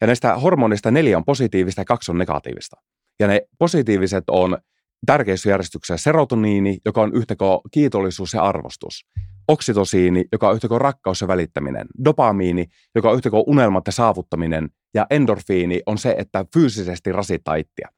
[0.00, 2.76] Ja näistä hormonista neljä on positiivista ja kaksi on negatiivista.
[3.20, 4.58] Ja ne positiiviset on
[5.06, 9.06] tärkeysjärjestyksessä serotoniini, joka on yhtäkö kiitollisuus ja arvostus.
[9.48, 11.86] Oksitosiini, joka on yhtäkö rakkaus ja välittäminen.
[12.04, 14.68] Dopamiini, joka on yhtäkö unelmat ja saavuttaminen.
[14.94, 17.88] ja endorfiini on se, että fyysisesti rasittaa ittiä.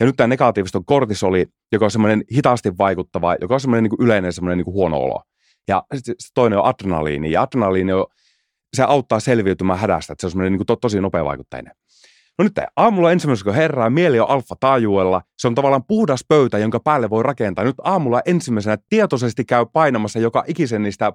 [0.00, 3.90] Ja nyt tämä negatiivista on kortisoli, joka on semmoinen hitaasti vaikuttava, joka on semmoinen niin
[3.90, 5.22] kuin yleinen semmoinen niin kuin huono olo.
[5.68, 7.30] Ja sitten toinen on adrenaliini.
[7.30, 8.06] Ja adrenaliini on,
[8.76, 11.74] se auttaa selviytymään hädästä, että se on semmoinen niin kuin to, tosi nopea vaikutteinen.
[12.40, 16.58] No nyt aamulla ensimmäisenä, kun herää, mieli on alfa taajuella, se on tavallaan puhdas pöytä,
[16.58, 17.64] jonka päälle voi rakentaa.
[17.64, 21.12] Nyt aamulla ensimmäisenä tietoisesti käy painamassa joka ikisen niistä,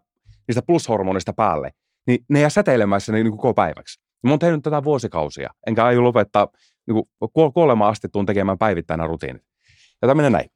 [0.47, 1.71] niistä plushormonista päälle.
[2.07, 4.01] Niin ne jää säteilemään sinne niin koko päiväksi.
[4.23, 6.47] Mä oon tehnyt tätä vuosikausia, enkä aio lopettaa
[6.87, 7.05] niin
[7.53, 9.43] kuolemaan asti tuun tekemään päivittäin rutiinit.
[10.01, 10.49] Ja tämä menee näin.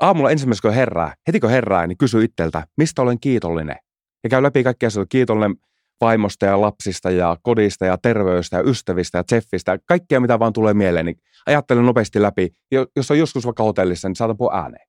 [0.00, 3.76] Aamulla ensimmäisenä kun herää, heti kun herää, niin kysy itseltä, mistä olen kiitollinen.
[4.24, 5.56] Ja käy läpi kaikkia asioita, kiitollinen
[6.00, 10.74] vaimosta ja lapsista ja kodista ja terveystä ja ystävistä ja tseffistä kaikkea mitä vaan tulee
[10.74, 12.48] mieleen, niin ajattelen nopeasti läpi.
[12.96, 14.86] Jos on joskus vaikka hotellissa, niin saatan puhua ääneen.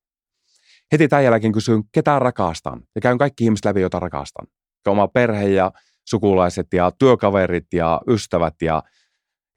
[0.91, 2.81] Heti tämän jälkeen kysyn, ketä rakastan.
[2.95, 4.47] Ja käyn kaikki ihmiset läpi, joita rakastan.
[4.87, 5.71] Oma perhe ja
[6.09, 8.83] sukulaiset ja työkaverit ja ystävät ja,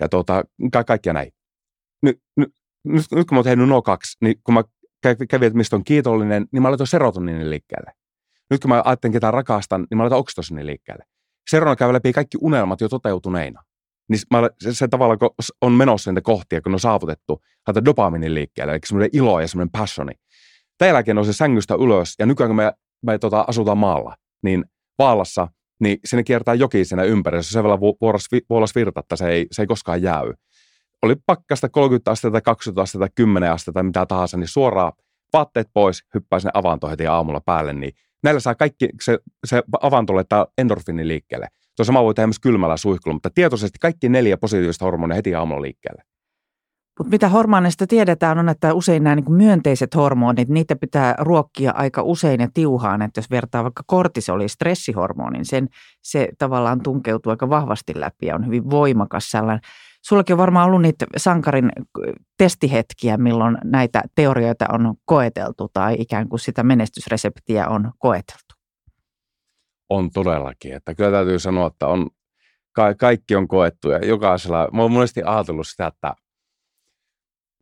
[0.00, 1.32] ja tuota, ka- kaikkia näin.
[2.02, 4.64] Nyt, nyt, nyt, nyt kun mä oon tehnyt nuo kaksi, niin kun mä
[5.28, 7.92] kävin, että mistä on kiitollinen, niin mä laitan serotoninin liikkeelle.
[8.50, 11.04] Nyt kun mä ajattelen, ketä rakastan, niin mä laitan oksitosinin liikkeelle.
[11.50, 13.62] Seuraavana käy läpi kaikki unelmat jo toteutuneina.
[14.08, 15.18] Niin mä, se, se tavallaan
[15.60, 19.48] on menossa niitä kohtia, kun ne on saavutettu, laitan dopaminin liikkeelle, eli semmoinen ilo ja
[19.48, 20.12] semmoinen passioni.
[20.78, 24.64] Tämän jälkeen on se sängystä ylös, ja nykyään kun me, me tota, asutaan maalla, niin
[24.98, 25.48] Vaalassa,
[25.80, 27.80] niin sinne kiertää joki siinä ympäri, se on
[28.50, 30.32] vuoros virta, että se ei, se ei koskaan jäy.
[31.02, 34.92] Oli pakkasta 30 astetta tai 20 astetta tai 10 astetta mitä tahansa, niin suoraan
[35.32, 37.92] vaatteet pois, hyppää sinne avantoon heti aamulla päälle, niin
[38.24, 41.48] näillä saa kaikki, se, se avanto laittaa endorfinin liikkeelle.
[41.76, 45.62] Tuo sama voi tehdä myös kylmällä suihkulla, mutta tietoisesti kaikki neljä positiivista hormonia heti aamulla
[45.62, 46.02] liikkeelle.
[46.98, 52.02] Mutta mitä hormoneista tiedetään on, että usein nämä niin myönteiset hormonit, niitä pitää ruokkia aika
[52.02, 53.02] usein ja tiuhaan.
[53.02, 55.68] Että jos vertaa vaikka kortisoli, stressihormonin, sen,
[56.02, 59.60] se tavallaan tunkeutuu aika vahvasti läpi ja on hyvin voimakas sellainen.
[60.08, 61.70] Sullakin on varmaan ollut niitä sankarin
[62.38, 68.54] testihetkiä, milloin näitä teorioita on koeteltu tai ikään kuin sitä menestysreseptiä on koeteltu.
[69.88, 70.72] On todellakin.
[70.72, 72.10] Että kyllä täytyy sanoa, että on,
[72.72, 76.14] ka- kaikki on koettu ja jokaisella, mä oon monesti ajatellut sitä, että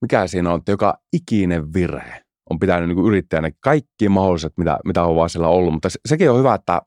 [0.00, 5.04] mikä siinä on, että joka ikinen virhe on pitänyt niin yrittäjänä kaikki mahdolliset, mitä, mitä
[5.04, 5.72] on vaan siellä ollut.
[5.72, 6.82] Mutta se, sekin on hyvä, että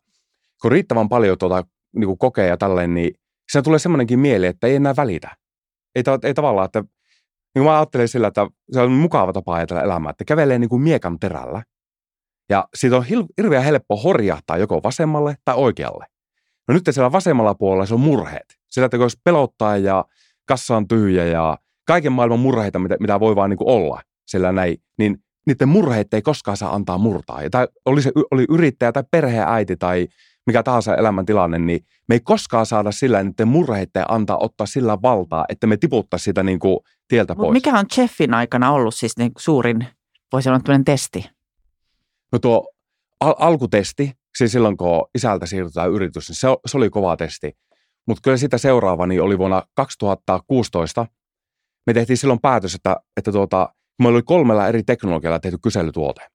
[0.62, 1.64] kun riittävän paljon tuota,
[1.96, 3.14] niin kokee ja tälleen, niin
[3.52, 5.45] siinä tulee semmoinenkin mieli, että ei enää välitä.
[5.96, 6.84] Ei, ei tavallaan, että
[7.56, 10.82] niin mä ajattelen sillä, että se on mukava tapa ajatella elämää, että kävelee niin kuin
[10.82, 11.64] miekan terällä.
[12.50, 13.06] Ja siitä on
[13.38, 16.06] hirveän helppo horjahtaa joko vasemmalle tai oikealle.
[16.68, 18.46] No nyt siellä vasemmalla puolella se on murheet.
[18.72, 20.06] Sillä, että jos pelottaa ja
[20.46, 24.52] kassa on tyhjä ja kaiken maailman murheita, mitä, mitä voi vaan niin kuin olla sillä
[24.52, 27.44] näin, niin niiden murheet ei koskaan saa antaa murtaa.
[27.44, 30.08] Ja tai oli se oli yrittäjä tai perheäiti tai
[30.46, 35.46] mikä tahansa elämäntilanne, niin me ei koskaan saada sillä niiden murheiden antaa ottaa sillä valtaa,
[35.50, 37.54] että me tiputtaa sitä niin kuin tieltä Mut pois.
[37.54, 39.88] mikä on Jeffin aikana ollut siis niin suurin,
[40.32, 41.30] voisi sanoa testi?
[42.32, 42.70] No tuo
[43.20, 47.58] al- alkutesti, siis silloin kun isältä siirrytään yritys, niin se, se oli kova testi.
[48.08, 51.08] Mutta kyllä sitä seuraava niin oli vuonna 2016,
[51.88, 56.28] me tehtiin silloin päätös, että, että tuota, meillä oli kolmella eri teknologialla tehty kyselytuote.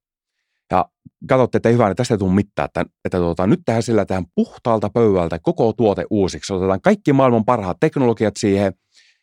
[0.71, 0.85] Ja
[1.29, 4.25] katsottiin, että hyvä, niin tästä ei tule mitään, että, että tuota, nyt tehdään sillä tähän
[4.35, 6.53] puhtaalta pöydältä koko tuote uusiksi.
[6.53, 8.73] Otetaan kaikki maailman parhaat teknologiat siihen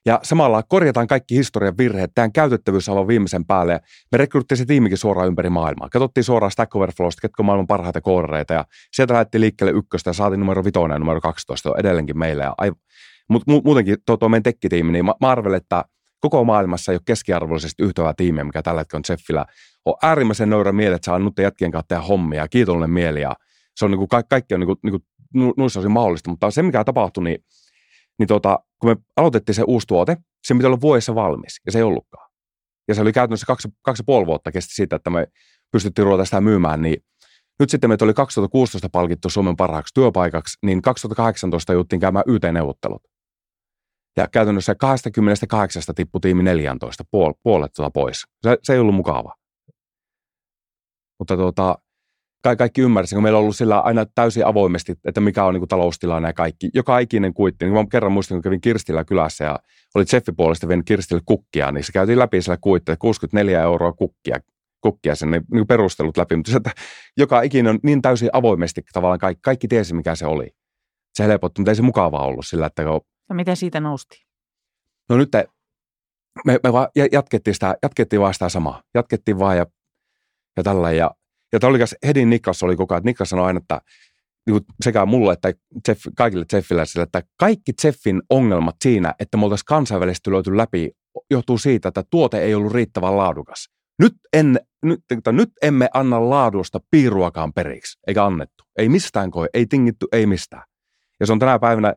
[0.05, 3.73] ja samalla korjataan kaikki historian virheet, tehdään käytettävyys aivan viimeisen päälle.
[3.73, 3.79] Ja
[4.11, 5.89] me rekryttiin se tiimikin suoraan ympäri maailmaa.
[5.89, 10.13] Katsottiin suoraan Stack Overflowsta, ketkä on maailman parhaita koodareita ja sieltä lähdettiin liikkeelle ykköstä ja
[10.13, 12.43] saatiin numero vitoinen ja numero 12 edelleenkin meille.
[12.43, 12.55] Ja
[13.29, 15.85] mutta muutenkin tuo, tuo meidän tekkitiimi, niin mä, mä arvelen, että
[16.19, 19.45] koko maailmassa ei ole keskiarvollisesti yhtä tiimiä, mikä tällä hetkellä on Jeffillä.
[19.85, 23.35] On äärimmäisen nöyrä mieli, että saa nyt jätkien kanssa tehdä hommia, kiitollinen mieli ja
[23.75, 24.91] se on niin kuin, kaikki on niin kuin, niin
[25.55, 27.37] kuin, mahdollista, mutta se mikä tapahtui, niin,
[28.19, 31.79] niin tota, kun me aloitettiin se uusi tuote, se piti olla vuodessa valmis ja se
[31.79, 32.29] ei ollutkaan.
[32.87, 35.27] Ja se oli käytännössä kaksi, kaksi ja puoli vuotta kesti siitä, että me
[35.71, 36.97] pystyttiin ruveta sitä myymään, niin
[37.59, 43.03] nyt sitten meitä oli 2016 palkittu Suomen parhaaksi työpaikaksi, niin 2018 juttiin käymään YT-neuvottelut.
[44.17, 48.23] Ja käytännössä 28 tippui tiimi 14, puol, puolet tuota pois.
[48.43, 49.33] Se, se ei ollut mukava.
[51.19, 51.77] Mutta tuota,
[52.57, 56.29] kaikki ymmärsivät, kun meillä on ollut sillä aina täysin avoimesti, että mikä on niin taloustilanne
[56.29, 56.69] ja kaikki.
[56.73, 57.65] Joka ikinen kuitti.
[57.65, 59.59] Niin mä kerran muistin, kun kävin Kirstillä kylässä ja
[59.95, 64.39] oli Jeffi puolesta vienyt Kirstille kukkia, niin se käytiin läpi sillä kuitti, 64 euroa kukkia,
[64.81, 66.35] kukkia sen niin, niin perustelut läpi.
[66.35, 66.71] Mutta se, että
[67.17, 70.49] joka ikinen on niin täysin avoimesti tavallaan kaikki, kaikki tiesi, mikä se oli.
[71.13, 74.25] Se helpotti, mutta ei se mukavaa ollut sillä, että kun No miten siitä nousti?
[75.09, 75.29] No nyt
[76.45, 78.83] me, me vaan jatkettiin, sitä, jatkettiin vaan sitä samaa.
[78.93, 79.65] Jatkettiin vaan ja,
[80.57, 80.91] ja tällä.
[80.91, 81.11] Ja,
[81.53, 83.81] ja tämä oli Hedin Niklas oli koko ajan, Niklas sanoi aina, että
[84.47, 85.53] niin sekä mulle että
[85.87, 90.91] Jeff, kaikille Jeffiläisille, että kaikki Jeffin ongelmat siinä, että me oltaisiin kansainvälisesti löyty läpi,
[91.31, 93.69] johtuu siitä, että tuote ei ollut riittävän laadukas.
[93.99, 94.99] Nyt, en, nyt,
[95.31, 98.63] nyt emme anna laadusta piiruakaan periksi, eikä annettu.
[98.77, 100.63] Ei mistään koe, ei tingitty, ei mistään.
[101.19, 101.93] Ja se on tänä päivänä,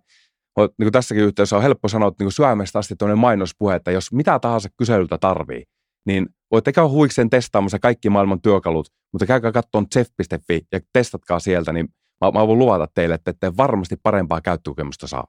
[0.56, 4.12] niin kuin tässäkin yhteydessä on helppo sanoa, että niin syömestä asti tuonne mainospuhe, että jos
[4.12, 5.64] mitä tahansa kyselyltä tarvii,
[6.06, 11.72] niin voitte käydä huikseen testaamassa kaikki maailman työkalut, mutta käykää katsomaan chef.fi ja testatkaa sieltä,
[11.72, 11.88] niin
[12.20, 15.26] mä, mä voin luvata teille, että ette varmasti parempaa käyttökokemusta saa.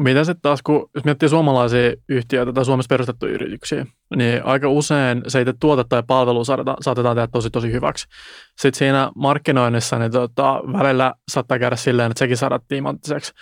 [0.00, 5.22] Mitä sitten taas, kun jos miettii suomalaisia yhtiöitä tai Suomessa perustettuja yrityksiä, niin aika usein
[5.28, 8.06] se itse tuote tai palvelu saatetaan tehdä tosi tosi hyväksi.
[8.58, 13.32] Sitten siinä markkinoinnissa niin tota, välillä saattaa käydä silleen, että sekin saadaan tiimanttiseksi.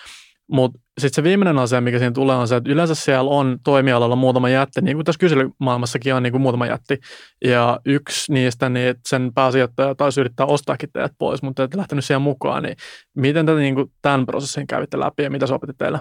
[0.50, 4.16] Mutta sitten se viimeinen asia, mikä siinä tulee, on se, että yleensä siellä on toimialalla
[4.16, 6.98] muutama jätti, niin kuin tässä kyselymaailmassakin on niin kuin muutama jätti.
[7.44, 12.22] Ja yksi niistä, niin sen pääsijoittaja taisi yrittää ostaakin teidät pois, mutta et lähtenyt siihen
[12.22, 12.62] mukaan.
[12.62, 12.76] Niin
[13.16, 16.00] miten te niin kuin tämän prosessin kävitte läpi ja mitä se opetti teille?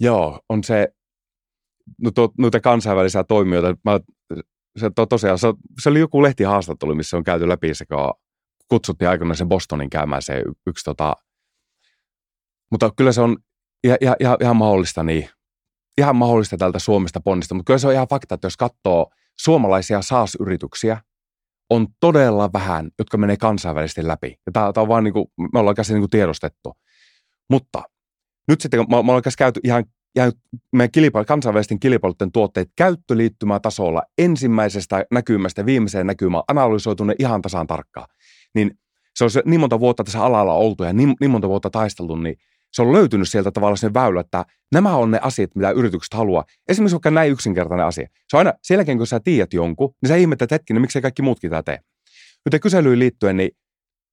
[0.00, 0.88] Joo, on se,
[2.02, 4.00] no to, noita kansainvälisiä toimijoita, mä,
[4.76, 5.48] se, to, tosiaan, se,
[5.82, 7.96] se, oli joku lehtihaastattelu, missä on käyty läpi sekä
[8.68, 11.14] kutsuttiin aikoinaan sen Bostonin käymään se yksi tota,
[12.70, 13.36] mutta kyllä se on
[13.84, 15.28] ihan, ihan, ihan mahdollista niin,
[15.98, 20.02] ihan mahdollista tältä Suomesta ponnista, mutta kyllä se on ihan fakta, että jos katsoo suomalaisia
[20.02, 21.00] SaaS-yrityksiä,
[21.70, 24.36] on todella vähän, jotka menee kansainvälisesti läpi.
[24.46, 26.72] Ja tämä, tämä on vaan niin kuin, me ollaan käsin niin tiedostettu.
[27.50, 27.82] Mutta
[28.48, 29.84] nyt sitten, kun me, ollaan käyty ihan,
[30.16, 30.32] ihan
[30.72, 38.06] meidän kilpailu, kansainvälisten kilpailuiden tuotteet käyttöliittymätasolla ensimmäisestä näkymästä viimeiseen näkymään analysoitu ne ihan tasan tarkkaan.
[38.54, 38.70] Niin
[39.14, 42.16] se on se niin monta vuotta tässä alalla oltu ja niin, niin monta vuotta taisteltu,
[42.16, 42.36] niin
[42.72, 46.44] se on löytynyt sieltä tavallaan sen väylä, että nämä on ne asiat, mitä yritykset haluaa.
[46.68, 48.08] Esimerkiksi vaikka näin yksinkertainen asia.
[48.28, 51.02] Se on aina, sen jälkeen kun sä tiedät jonkun, niin sä ihmettä, että hetkinen, miksei
[51.02, 51.78] kaikki muutkin tätä tee.
[52.52, 53.50] Nyt kyselyyn liittyen, niin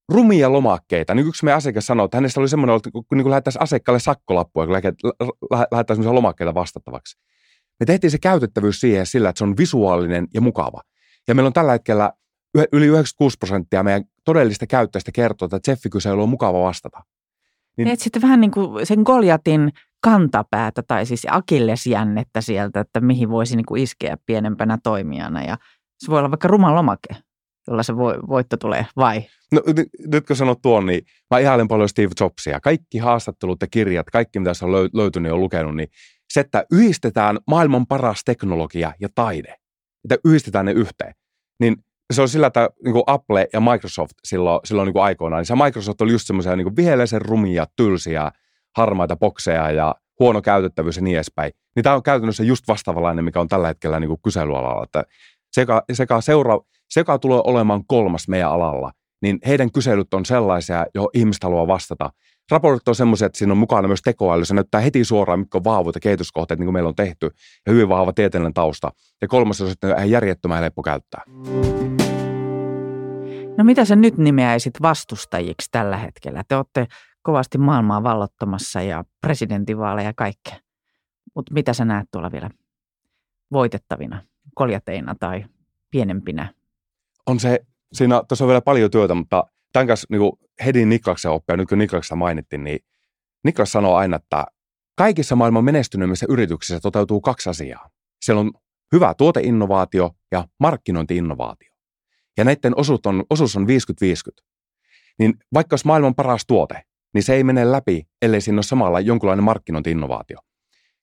[0.09, 1.15] rumia lomakkeita.
[1.15, 4.65] Niin yksi meidän asiakas sanoi, että hänestä oli semmoinen, että kun niin lähettäisiin asiakkaalle sakkolappua,
[4.65, 4.73] kun
[5.71, 7.17] lähettäisiin lomakkeita vastattavaksi.
[7.79, 10.81] Me tehtiin se käytettävyys siihen sillä, että se on visuaalinen ja mukava.
[11.27, 12.11] Ja meillä on tällä hetkellä
[12.71, 17.01] yli 96 prosenttia meidän todellista käyttäjistä kertoo, että Jeffi-kysely on mukava vastata.
[17.77, 19.71] Niin, Et sitten vähän niin kuin sen Goljatin
[20.03, 25.43] kantapäätä tai siis akillesjännettä sieltä, että mihin voisi niin kuin iskeä pienempänä toimijana.
[25.43, 25.57] Ja
[25.99, 27.15] se voi olla vaikka ruma lomake,
[27.67, 29.25] jolla se voitto tulee, vai?
[29.51, 29.61] No
[30.07, 32.59] nyt kun sanot tuon, niin mä ihailen paljon Steve Jobsia.
[32.59, 35.87] Kaikki haastattelut ja kirjat, kaikki mitä se on löytynyt ja lukenut, niin
[36.33, 39.55] se, että yhdistetään maailman paras teknologia ja taide,
[40.03, 41.13] että yhdistetään ne yhteen,
[41.59, 41.75] niin
[42.13, 45.45] se on sillä, että niin kuin Apple ja Microsoft silloin, silloin niin kuin aikoinaan, niin
[45.45, 48.31] se Microsoft oli just semmoisia niin viheleisen rumia, tylsiä,
[48.77, 51.51] harmaita bokseja ja huono käytettävyys ja niin edespäin.
[51.75, 54.83] Niin tämä on käytännössä just vastaavanlainen, mikä on tällä hetkellä niin kuin kyselyalalla.
[54.83, 55.03] Että
[55.51, 58.91] se, joka, se, joka seura, se, joka tulee olemaan kolmas meidän alalla,
[59.21, 62.09] niin heidän kyselyt on sellaisia, johon ihmiset haluaa vastata.
[62.51, 64.45] Raportit on semmoisia, että siinä on mukana myös tekoäly.
[64.45, 67.29] Se näyttää heti suoraan, mitkä on vahvuita kehityskohteet, niin kuin meillä on tehty,
[67.65, 68.91] ja hyvin vahva tieteellinen tausta.
[69.21, 71.21] Ja kolmas on sitten ihan järjettömän helppo käyttää.
[73.57, 76.43] No mitä sä nyt nimeäisit vastustajiksi tällä hetkellä?
[76.47, 76.87] Te olette
[77.21, 80.55] kovasti maailmaa vallottamassa ja presidentinvaaleja ja kaikkea.
[81.35, 82.49] Mutta mitä sä näet tuolla vielä
[83.51, 84.21] voitettavina,
[84.55, 85.45] koljateina tai
[85.91, 86.53] pienempinä?
[87.25, 87.59] On se,
[87.93, 90.31] siinä, tässä on vielä paljon työtä, mutta tämän kanssa niin
[90.65, 92.79] Hedin Niklaksen oppia, nyt kun Niklaksesta mainittiin, niin
[93.43, 94.45] Niklas sanoo aina, että
[94.97, 97.89] kaikissa maailman menestyneimmissä yrityksissä toteutuu kaksi asiaa.
[98.21, 98.51] Siellä on
[98.91, 101.75] hyvä tuoteinnovaatio ja markkinointiinnovaatio
[102.37, 103.67] ja näiden osuus on, osuus on 50-50,
[105.19, 106.81] niin vaikka olisi maailman paras tuote,
[107.13, 110.37] niin se ei mene läpi, ellei siinä ole samalla jonkunlainen markkinointi-innovaatio.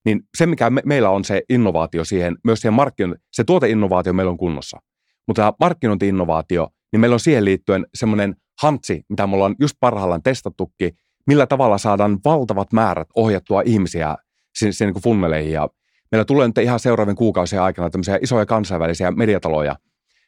[0.05, 4.31] Niin se, mikä me, meillä on se innovaatio siihen, myös siihen markkino- se tuoteinnovaatio meillä
[4.31, 4.79] on kunnossa.
[5.27, 10.23] Mutta tämä markkinointi-innovaatio, niin meillä on siihen liittyen semmoinen hantsi, mitä me ollaan just parhaillaan
[10.23, 14.17] testattukin, millä tavalla saadaan valtavat määrät ohjattua ihmisiä
[14.55, 15.53] sinne, sinne niin funneleihin.
[15.53, 15.69] Ja
[16.13, 19.77] meillä tulee nyt ihan seuraavien kuukausien aikana tämmöisiä isoja kansainvälisiä mediataloja,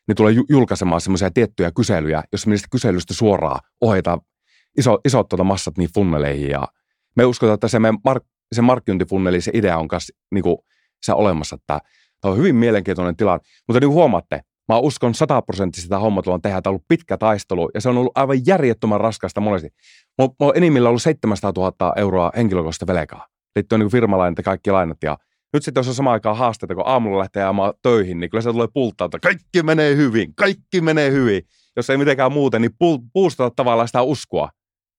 [0.09, 4.21] ne tulee julkaisemaan semmoisia tiettyjä kyselyjä, jos niistä kyselystä suoraan ohjataan
[4.79, 6.51] iso, isot tuota massat niin funneleihin.
[6.51, 6.69] Ja
[7.17, 10.45] me uskotaan, että se, mark, se markkinointifunneli, se idea on myös niin
[11.03, 11.81] se olemassa, että
[12.21, 13.45] tämä on hyvin mielenkiintoinen tilanne.
[13.69, 16.62] Mutta niin kuin huomaatte, mä uskon sataprosenttisesti sitä homma tullaan tehdä.
[16.62, 19.68] Tämä on ollut pitkä taistelu ja se on ollut aivan järjettömän raskasta monesti.
[20.22, 24.98] Mä, mä enimmillä ollut 700 000 euroa henkilökohtaista velkaa liittyen niin firmalainat ja kaikki lainat.
[25.03, 25.18] Ja
[25.53, 28.53] nyt sitten jos on samaan aikaan haasteita, kun aamulla lähtee aamaan töihin, niin kyllä se
[28.53, 31.42] tulee pulttaa, että kaikki menee hyvin, kaikki menee hyvin.
[31.77, 32.77] Jos ei mitenkään muuten, niin
[33.12, 34.48] puustata tavallaan sitä uskoa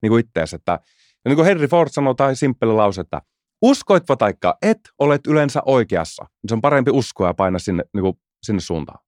[0.02, 0.54] niin kuin ittees.
[0.54, 3.22] Että, ja niin kuin Henry Ford sanoi, tai simppeli lause, että
[3.62, 6.26] uskoitpa taikka et, olet yleensä oikeassa.
[6.48, 9.05] Se on parempi uskoa ja painaa sinne, niin kuin, sinne suuntaan.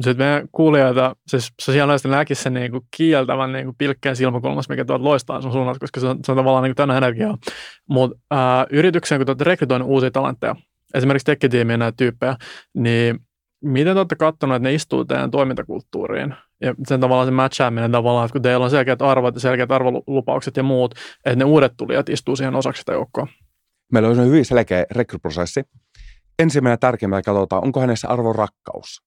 [0.00, 4.84] Sitten meidän kuulijoita, siis sosiaalisesti näkisi sen niin kuin kieltävän niin kuin pilkkeen silmäkulmassa, mikä
[4.84, 7.36] tuolta loistaa sun suunnat, koska se on, se on tavallaan niin täynnä energiaa.
[7.88, 8.16] Mutta
[8.70, 10.56] yritykseen, kun te olette rekrytoineet uusia talentteja,
[10.94, 12.36] esimerkiksi tekkitiimiä näitä tyyppejä,
[12.74, 13.18] niin
[13.64, 16.34] miten te olette katsonut, että ne istuu teidän toimintakulttuuriin?
[16.60, 20.56] Ja sen tavallaan se matchaaminen tavallaan, että kun teillä on selkeät arvot ja selkeät arvolupaukset
[20.56, 23.26] ja muut, että ne uudet tulijat istuu siihen osaksi sitä joukkoa.
[23.92, 25.62] Meillä on hyvin selkeä rekryprosessi.
[26.38, 29.02] Ensimmäinen tärkeimmä katsotaan, onko hänessä arvo rakkaus.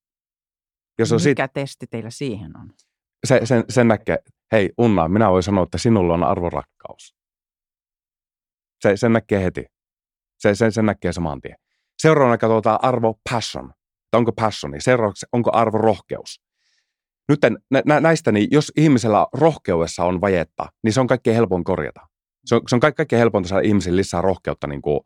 [0.99, 2.73] Jos on Mikä sit, testi teillä siihen on?
[3.27, 4.17] Se, sen, sen näkee,
[4.51, 7.15] hei Unna, minä voin sanoa, että sinulla on arvorakkaus.
[8.81, 9.65] Se, sen näkee heti.
[10.39, 11.55] Se, sen, sen näkee saman tien.
[12.01, 13.73] Seuraavana katsotaan arvo passion.
[14.13, 14.81] Onko passioni?
[14.81, 16.41] Seuraavaksi onko arvo rohkeus?
[17.29, 17.39] Nyt
[17.85, 22.01] nä, näistä, niin jos ihmisellä rohkeudessa on vajetta, niin se on kaikkein helpoin korjata.
[22.45, 24.67] Se on, se on kaikkein helpointa saada ihmisille lisää rohkeutta.
[24.67, 24.99] Niin kuin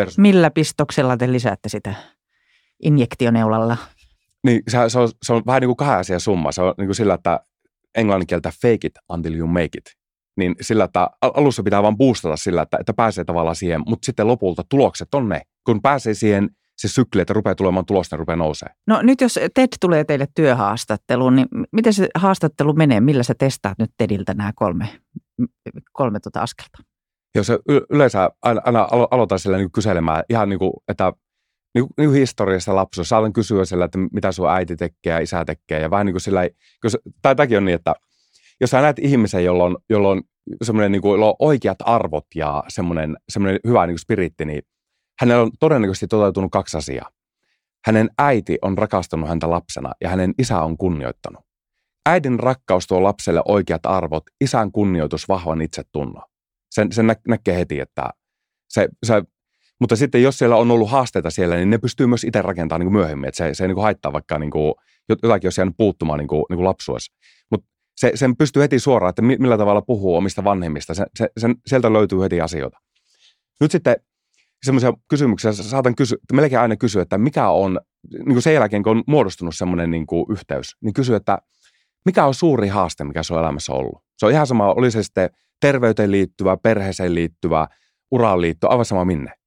[0.00, 1.94] vers- Millä pistoksella te lisäätte sitä
[2.82, 3.76] injektioneulalla?
[4.46, 6.52] Niin, se, se, on, se on vähän niin kuin kahden asian summa.
[6.52, 7.40] Se on niin kuin sillä, että
[7.94, 9.84] englannin kieltä fake it until you make it.
[10.36, 14.26] Niin sillä, että alussa pitää vaan boostata sillä, että, että pääsee tavallaan siihen, mutta sitten
[14.26, 15.40] lopulta tulokset on ne.
[15.66, 18.68] Kun pääsee siihen se sykli, että rupeaa tulemaan tulosta, rupeaa nousee.
[18.86, 23.00] No nyt jos TED tulee teille työhaastatteluun, niin miten se haastattelu menee?
[23.00, 24.88] Millä sä testaat nyt TEDiltä nämä kolme,
[25.92, 26.78] kolme tuota askelta?
[27.34, 27.52] Jos
[27.90, 31.12] yleensä aina, aina aloitan sillä niin kyselemään ihan niin kuin, että
[31.74, 33.08] niin, niin kuin historiasta lapsuus.
[33.08, 35.80] Saatan kysyä sillä, että mitä sun äiti tekee ja isä tekee.
[35.80, 36.40] Ja vähän niin kuin sillä,
[37.22, 37.94] tai tämäkin on niin, että
[38.60, 40.22] jos sä näet ihmisen, jolla on, jolla on
[40.62, 44.62] semmoinen niin kuin, jolla on oikeat arvot ja semmoinen, semmoinen hyvä niin kuin spiritti, niin
[45.20, 47.10] hänellä on todennäköisesti toteutunut kaksi asiaa.
[47.86, 51.44] Hänen äiti on rakastanut häntä lapsena ja hänen isä on kunnioittanut.
[52.06, 56.22] Äidin rakkaus tuo lapselle oikeat arvot, isän kunnioitus, vahvan itsetunno.
[56.70, 58.10] Sen, sen nä- näkee heti, että
[58.68, 59.22] se, se,
[59.82, 62.86] mutta sitten jos siellä on ollut haasteita siellä, niin ne pystyy myös itse rakentamaan niin
[62.86, 63.28] kuin myöhemmin.
[63.28, 64.74] Että se, se ei niin kuin haittaa vaikka niin kuin,
[65.08, 67.12] jotakin, jos jäänyt puuttumaan niin kuin, niin kuin lapsuudessa.
[67.50, 67.66] Mutta
[67.96, 70.94] se, sen pystyy heti suoraan, että millä tavalla puhuu omista vanhemmista.
[70.94, 72.78] Se, se, sen, sieltä löytyy heti asioita.
[73.60, 73.96] Nyt sitten
[74.64, 77.80] semmoisia kysymyksiä saatan kysyä, melkein aina kysyä, että mikä on,
[78.12, 81.38] niin kuin sen jälkeen kun on muodostunut semmoinen niin kuin yhteys, niin kysyä, että
[82.04, 84.02] mikä on suuri haaste, mikä sun elämässä on ollut.
[84.18, 87.68] Se on ihan sama, oli se sitten terveyteen liittyvä, perheeseen liittyvä,
[88.10, 89.41] uraan liittyvä, aivan sama minne.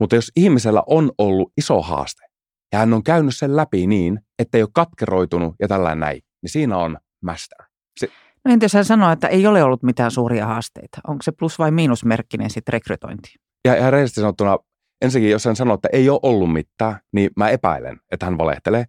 [0.00, 2.24] Mutta jos ihmisellä on ollut iso haaste
[2.72, 6.50] ja hän on käynyt sen läpi niin, että ei ole katkeroitunut ja tällainen näin, niin
[6.50, 7.58] siinä on master.
[8.00, 8.08] Se,
[8.44, 10.98] no entä jos hän sanoo, että ei ole ollut mitään suuria haasteita?
[11.06, 13.34] Onko se plus vai miinusmerkkinen sitten rekrytointiin?
[13.64, 14.58] Ja ihan rehellisesti sanottuna,
[15.02, 18.84] ensinnäkin jos hän sanoo, että ei ole ollut mitään, niin mä epäilen, että hän valehtelee.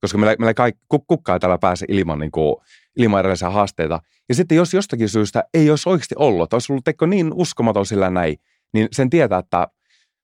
[0.00, 2.56] Koska meillä, meillä kaikki, kukka ei täällä pääse ilman, niin kuin,
[2.98, 4.00] ilman erilaisia haasteita.
[4.28, 7.86] Ja sitten jos jostakin syystä ei olisi oikeasti ollut, että olisi ollut teko niin uskomaton
[7.86, 8.36] sillä näin,
[8.74, 9.68] niin sen tietää, että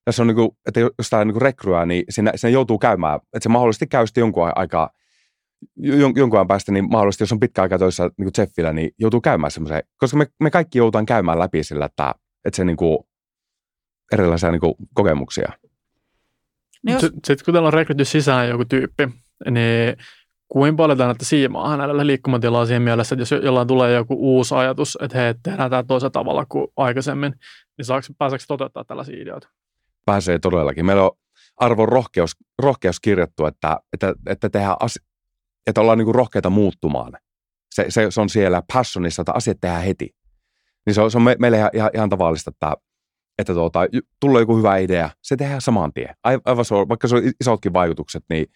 [0.04, 3.40] tässä on niin kuin, että jos tämä niin rekryää, niin siinä, siinä joutuu käymään, että
[3.42, 4.90] se mahdollisesti käy sitten jonkun aikaa,
[5.76, 8.90] jon, jonkun ajan päästä, niin mahdollisesti, jos on pitkä aika töissä niin kuin Jeffillä, niin
[8.98, 12.14] joutuu käymään semmoiseen, koska me, me kaikki joudutaan käymään läpi sillä, että,
[12.44, 12.98] että se niin kuin,
[14.12, 15.52] erilaisia niin kuin, kokemuksia.
[16.82, 17.02] No jos...
[17.02, 19.08] Sitten kun teillä on rekrytty sisään joku tyyppi,
[19.50, 19.96] niin
[20.48, 24.54] kuinka paljon te annatte siimaa hänelle liikkumatilaa siinä mielessä, että jos jollain tulee joku uusi
[24.54, 27.34] ajatus, että hei, tehdään tämä toisella tavalla kuin aikaisemmin,
[27.78, 29.48] niin saako, pääseekö toteuttaa tällaisia ideoita?
[30.04, 30.86] Pääsee todellakin.
[30.86, 31.10] Meillä on
[31.56, 35.04] arvon rohkeus, rohkeus kirjattu, että, että, että, tehdään asi-
[35.66, 37.12] että ollaan niin kuin rohkeita muuttumaan.
[37.74, 40.10] Se, se, se, on siellä passionissa, että asiat tehdään heti.
[40.86, 42.76] Niin se on, se on me, meille ihan, ihan, tavallista, että,
[43.38, 43.80] että tuota,
[44.20, 46.14] tulee joku hyvä idea, se tehdään saman tien.
[46.22, 48.46] Aivan se on, vaikka se on isotkin vaikutukset, niin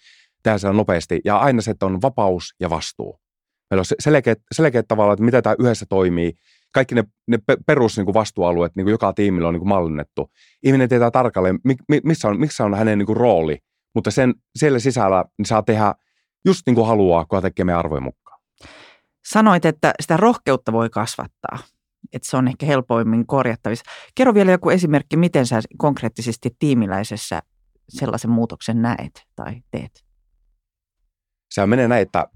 [0.42, 1.20] tehdään siellä nopeasti.
[1.24, 3.20] Ja aina se, että on vapaus ja vastuu.
[3.70, 6.32] Meillä on selkeät, selkeät tavalla, että mitä tämä yhdessä toimii.
[6.72, 10.30] Kaikki ne, ne perus niin kuin vastuualueet niin kuin joka tiimillä on niin kuin mallinnettu.
[10.62, 11.58] Ihminen tietää tarkalleen,
[12.04, 13.58] missä on, missä on hänen niin kuin rooli,
[13.94, 15.94] mutta sen, siellä sisällä niin saa tehdä
[16.44, 18.40] just niin kuin haluaa, kun tekee meidän arvojen mukaan.
[19.28, 21.58] Sanoit, että sitä rohkeutta voi kasvattaa
[22.12, 23.90] että se on ehkä helpoimmin korjattavissa.
[24.14, 27.42] Kerro vielä joku esimerkki, miten sä konkreettisesti tiimiläisessä
[27.88, 30.04] sellaisen muutoksen näet tai teet?
[31.54, 32.26] Se menee näin, että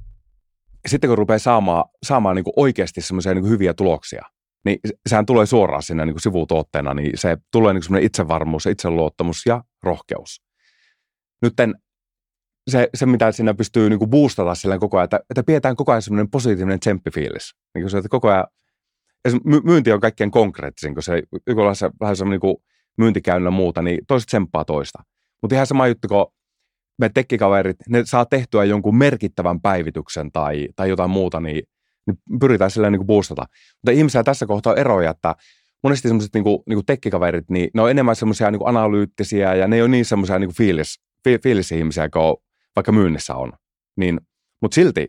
[0.89, 4.23] sitten kun rupeaa saamaan, saamaan niin kuin oikeasti semmoisia niin hyviä tuloksia,
[4.65, 4.79] niin
[5.09, 9.65] sehän tulee suoraan sinne niin kuin sivutuotteena, niin se tulee niin semmoinen itsevarmuus, itseluottamus ja
[9.83, 10.43] rohkeus.
[11.43, 11.55] Nyt
[12.71, 15.93] se, se, mitä siinä pystyy niin kuin boostata sillä koko ajan, että, että pidetään koko
[15.93, 17.55] ajan semmoinen positiivinen tsemppifiilis.
[17.75, 18.47] Niin se, että koko ajan
[19.65, 22.63] myynti on kaikkein konkreettisin, kun se joku on vähän semmoinen niin
[22.99, 25.03] myyntikäynnä muuta, niin toiset tsemppaa toista.
[25.43, 26.27] Mutta ihan sama juttu, kun
[26.99, 31.63] me tekkikaverit, ne saa tehtyä jonkun merkittävän päivityksen tai, tai jotain muuta, niin,
[32.07, 33.47] niin pyritään sillä niin kuin boostata.
[33.77, 35.35] Mutta ihmisillä tässä kohtaa on eroja, että
[35.83, 39.77] monesti semmoiset niin kuin, niin tekkikaverit, niin ne on enemmän semmoisia niin analyyttisiä ja ne
[39.77, 41.01] ei ole niin semmoisia niin fiilis,
[41.43, 42.37] fiilis ihmisiä kuin
[42.77, 43.53] vaikka myynnissä on.
[43.97, 44.21] Niin
[44.63, 45.09] Mutta silti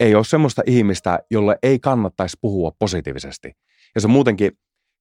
[0.00, 3.52] ei ole semmoista ihmistä, jolle ei kannattaisi puhua positiivisesti.
[3.94, 4.50] Ja se muutenkin,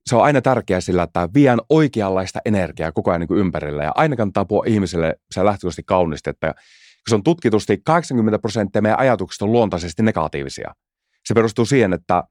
[0.05, 3.83] se on aina tärkeää sillä, että vien oikeanlaista energiaa koko ajan niin kuin ympärillä.
[3.83, 6.55] Ja aina kannattaa puhua ihmiselle se lähtökohtaisesti kaunisti, että
[7.09, 10.73] se on tutkitusti 80 prosenttia meidän ajatuksista on luontaisesti negatiivisia.
[11.25, 12.23] Se perustuu siihen, että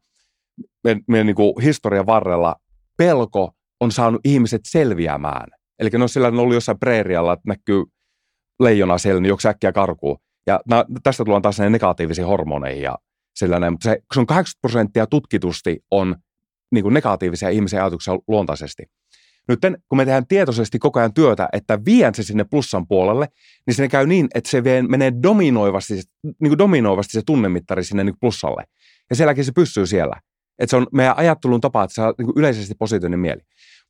[0.85, 2.57] meidän, meidän niin kuin historian varrella
[2.97, 5.49] pelko on saanut ihmiset selviämään.
[5.79, 7.85] Eli ne on sillä on ollut jossain preerialla, että näkyy
[8.61, 10.19] leijona siellä, niin äkkiä karkuun.
[10.47, 10.61] Ja
[11.03, 12.99] tästä tullaan taas negatiivisiin hormoneihin ja
[13.37, 13.73] sellainen.
[13.73, 16.16] Mutta se, se on 80 prosenttia tutkitusti on
[16.73, 18.83] niin kuin negatiivisia ihmisen ajatuksia luontaisesti.
[19.49, 23.29] Nyt kun me tehdään tietoisesti koko ajan työtä, että vien se sinne plussan puolelle,
[23.66, 28.05] niin se käy niin, että se vie, menee dominoivasti, niin kuin dominoivasti se tunnemittari sinne
[28.05, 28.64] niin plussalle.
[29.11, 30.21] Ja sielläkin se pysyy siellä.
[30.59, 33.41] Että se on meidän ajattelun tapa, että se on niin yleisesti positiivinen mieli.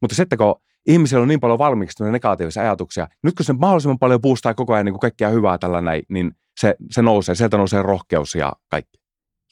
[0.01, 0.55] Mutta sitten kun
[0.87, 4.87] ihmisillä on niin paljon valmiiksi negatiivisia ajatuksia, nyt kun se mahdollisimman paljon boostaa koko ajan
[4.87, 8.97] niin kaikkia hyvää tällä näin, niin se, se nousee, sieltä nousee rohkeus ja kaikki.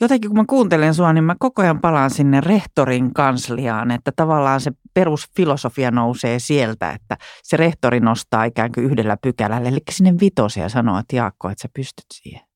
[0.00, 4.60] Jotenkin kun mä kuuntelen sua, niin mä koko ajan palaan sinne rehtorin kansliaan, että tavallaan
[4.60, 10.62] se perusfilosofia nousee sieltä, että se rehtori nostaa ikään kuin yhdellä pykälällä, eli sinne vitosia
[10.62, 12.46] ja sanoo, että Jaakko, että sä pystyt siihen.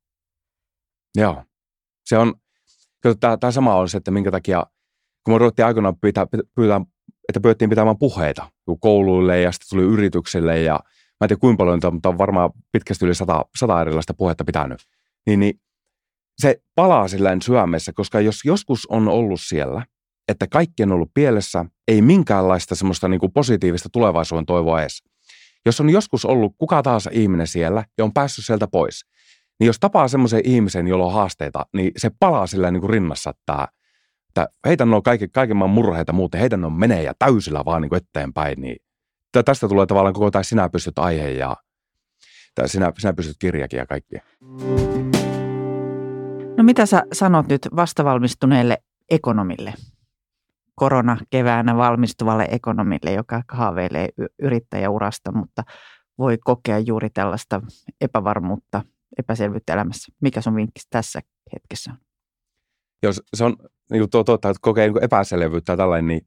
[1.17, 1.45] Joo,
[2.05, 2.35] se on,
[3.21, 4.67] tämä, tämä sama on se, että minkä takia,
[5.25, 6.81] kun me ruvettiin aikoinaan pyytää, pyytää,
[7.29, 10.81] että pyydettiin pitämään puheita kouluille ja sitten tuli yrityksille ja
[11.21, 14.81] mä en tiedä kuinka paljon, mutta on varmaan pitkästi yli sata, sata erilaista puhetta pitänyt,
[15.27, 15.61] niin, niin
[16.39, 19.87] se palaa sillä syömessä, koska jos joskus on ollut siellä,
[20.29, 25.03] että kaikki on ollut pielessä, ei minkäänlaista semmoista niin kuin positiivista tulevaisuuden toivoa edes.
[25.67, 29.05] Jos on joskus ollut kuka tahansa ihminen siellä ja on päässyt sieltä pois,
[29.61, 33.31] niin jos tapaa semmoisen ihmisen, jolla on haasteita, niin se palaa sillä niin kuin rinnassa,
[33.31, 33.69] että,
[34.29, 37.89] että heitä on kaiken, kaiken maan murheita muuten, heitä on menee ja täysillä vaan niin
[37.89, 38.77] kuin eteenpäin, niin
[39.45, 41.57] tästä tulee tavallaan koko tämä sinä pystyt aihe ja
[42.67, 44.17] sinä, sinä pystyt kirjakin ja kaikki.
[46.61, 48.79] No mitä sä sanot nyt vastavalmistuneelle
[49.11, 49.75] ekonomille?
[50.75, 54.09] Korona keväänä valmistuvalle ekonomille, joka haaveilee
[54.43, 55.63] yrittäjäurasta, mutta
[56.19, 57.61] voi kokea juuri tällaista
[58.01, 58.83] epävarmuutta,
[59.19, 60.13] epäselvyyttä elämässä.
[60.21, 61.21] Mikä sun vinkki tässä
[61.53, 61.99] hetkessä on?
[63.03, 63.57] Jos se on
[63.91, 66.21] niin tuo, tuota, että kokee niin epäselvyyttä tällainen, niin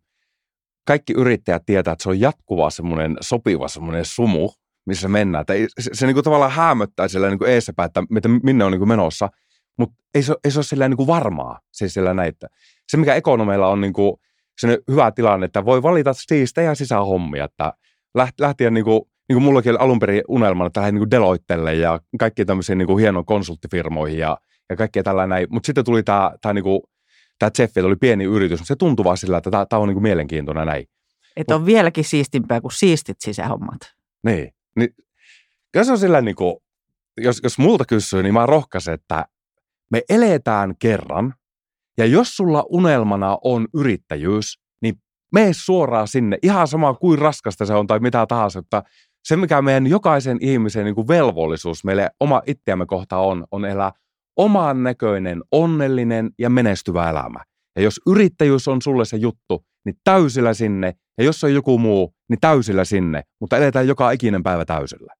[0.88, 4.49] kaikki yrittäjät tietää, että se on jatkuva semmoinen sopiva semmoinen sumu,
[4.86, 5.41] missä mennään.
[5.41, 8.03] Että se, se niin kuin tavallaan hämöttää sillä niin eessäpäin, että
[8.43, 9.29] minne on niin kuin menossa–
[9.78, 12.47] mutta ei se, ei se ole sillä niin kuin varmaa, siis sillä näitä.
[12.88, 14.15] Se, mikä ekonomeilla on niin kuin
[14.91, 17.74] hyvä tilanne, että voi valita siis tehdä sisähommia, että
[18.39, 21.99] lähtien niin kuin, niin kuin mullakin oli alun perin unelmana, että lähdin niin Deloittelle ja
[22.19, 24.38] kaikki tämmöisiin niin hienoon konsulttifirmoihin ja,
[24.69, 25.47] ja kaikkea tällä näin.
[25.49, 26.82] Mutta sitten tuli tämä, tämä, niin kuin,
[27.39, 30.03] tämä Jeffi, oli pieni yritys, mutta se tuntui vaan sillä, että tämä, on niin kuin
[30.03, 30.86] mielenkiintoinen näin.
[31.36, 33.78] Että on vieläkin siistimpää kuin siistit sisähommat.
[34.24, 34.51] Niin.
[34.76, 34.89] niin
[35.84, 36.55] se on sillä niin kuin,
[37.17, 39.26] jos, jos multa kysyy, niin mä rohkaisen, että
[39.91, 41.34] me eletään kerran,
[41.97, 44.95] ja jos sulla unelmana on yrittäjyys, niin
[45.34, 48.84] mene suoraan sinne, ihan sama kuin raskasta se on tai mitä tahansa, että
[49.23, 53.91] se mikä meidän jokaisen ihmisen niin kuin velvollisuus meille oma itseämme kohtaan on, on elää
[54.38, 57.39] oman näköinen, onnellinen ja menestyvä elämä.
[57.75, 62.13] Ja jos yrittäjyys on sulle se juttu, niin täysillä sinne, ja jos on joku muu,
[62.29, 65.13] niin täysillä sinne, mutta eletään joka ikinen päivä täysillä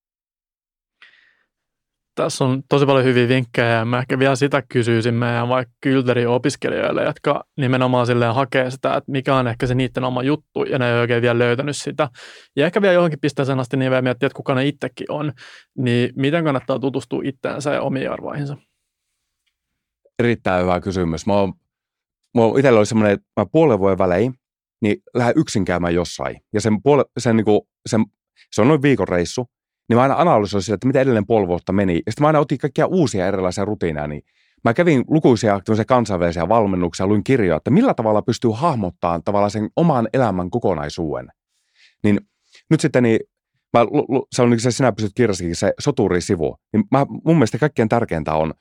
[2.16, 6.28] tässä on tosi paljon hyviä vinkkejä ja mä ehkä vielä sitä kysyisin meidän vaikka Kylterin
[6.28, 10.80] opiskelijoille, jotka nimenomaan silleen hakee sitä, että mikä on ehkä se niiden oma juttu ja
[10.80, 12.09] ne ei oikein vielä löytänyt sitä.
[12.55, 15.34] Ja ehkä vielä johonkin pisteeseen asti niin vielä miettiä, että kuka ne itsekin on,
[15.78, 18.57] niin miten kannattaa tutustua itseensä ja omiin arvoihinsa?
[20.20, 21.26] Erittäin hyvä kysymys.
[21.26, 21.53] Mä oon,
[22.34, 24.34] mulla itsellä oli semmoinen, että mä puolen vuoden välein,
[24.82, 26.41] niin lähden yksin käymään jossain.
[26.53, 28.05] Ja sen, puole, sen, niin kuin, sen,
[28.51, 29.49] se on noin viikon reissu,
[29.90, 31.94] niin mä aina analysoin sitä, että miten edellinen puoli vuotta meni.
[32.06, 34.22] Ja sitten mä aina otin kaikkia uusia erilaisia rutiineja, niin
[34.64, 40.08] mä kävin lukuisia kansainvälisiä valmennuksia, luin kirjoja, että millä tavalla pystyy hahmottamaan tavallaan sen oman
[40.14, 41.28] elämän kokonaisuuden.
[42.04, 42.20] Niin
[42.70, 43.20] nyt sitten niin,
[43.74, 43.80] mä,
[44.32, 48.34] se on niin se sinä pystyt kirjassakin se soturisivu, niin mä, mun mielestä kaikkein tärkeintä
[48.34, 48.54] on,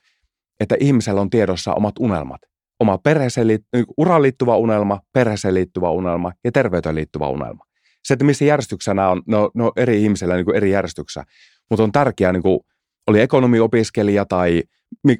[0.60, 2.40] että ihmisellä on tiedossa omat unelmat.
[2.80, 3.60] Oma perheeseen niin
[3.98, 7.64] uraan liittyvä unelma, perheeseen liittyvä unelma ja terveyteen liittyvä unelma
[8.04, 11.24] se, että missä järjestyksessä on, ne on eri ihmisillä niin kuin eri järjestyksessä,
[11.70, 12.60] mutta on tärkeää, niin kuin
[13.06, 14.62] oli ekonomiopiskelija tai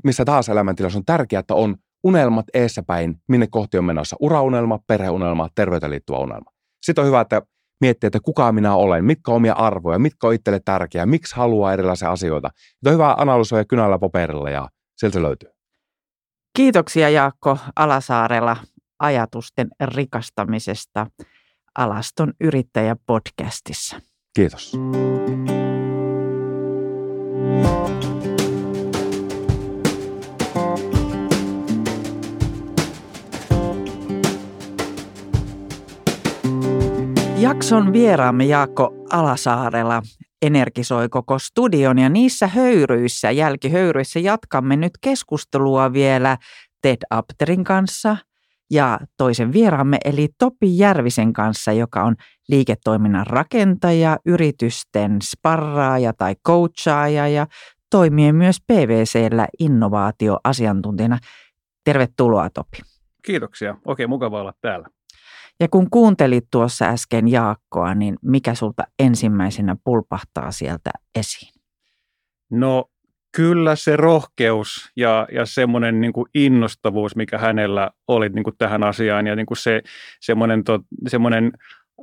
[0.04, 4.16] missä taas elämäntilassa on tärkeää, että on unelmat eessäpäin, minne kohti on menossa.
[4.20, 6.50] Uraunelma, perheunelma, terveyteen liittyvä unelma.
[6.82, 7.42] Sitten on hyvä, että
[7.80, 11.72] miettii, että kuka minä olen, mitkä on omia arvoja, mitkä on itselle tärkeää, miksi haluaa
[11.72, 12.50] erilaisia asioita.
[12.56, 15.48] Sitten on hyvä analysoida kynällä paperilla ja sieltä se löytyy.
[16.56, 18.56] Kiitoksia Jaakko Alasaarella
[18.98, 21.06] ajatusten rikastamisesta.
[21.78, 24.00] Alaston yrittäjä podcastissa.
[24.36, 24.72] Kiitos.
[37.38, 40.02] Jakson vieraamme Jaakko Alasaarella
[40.42, 46.36] energisoi koko studion ja niissä höyryissä, jälkihöyryissä jatkamme nyt keskustelua vielä
[46.82, 48.16] Ted Apterin kanssa–
[48.72, 52.14] ja toisen vieraamme eli Topi Järvisen kanssa, joka on
[52.48, 57.46] liiketoiminnan rakentaja, yritysten sparraaja tai coachaaja ja
[57.90, 61.18] toimii myös PVCllä innovaatioasiantuntijana.
[61.84, 62.78] Tervetuloa Topi.
[63.24, 63.76] Kiitoksia.
[63.86, 64.88] Oikein mukava olla täällä.
[65.60, 71.52] Ja kun kuuntelit tuossa äsken Jaakkoa, niin mikä sulta ensimmäisenä pulpahtaa sieltä esiin?
[72.50, 72.84] No
[73.32, 78.82] kyllä se rohkeus ja, ja semmoinen niin kuin innostavuus, mikä hänellä oli niin kuin tähän
[78.82, 79.82] asiaan ja niin kuin se,
[80.20, 81.52] semmoinen, to, semmoinen,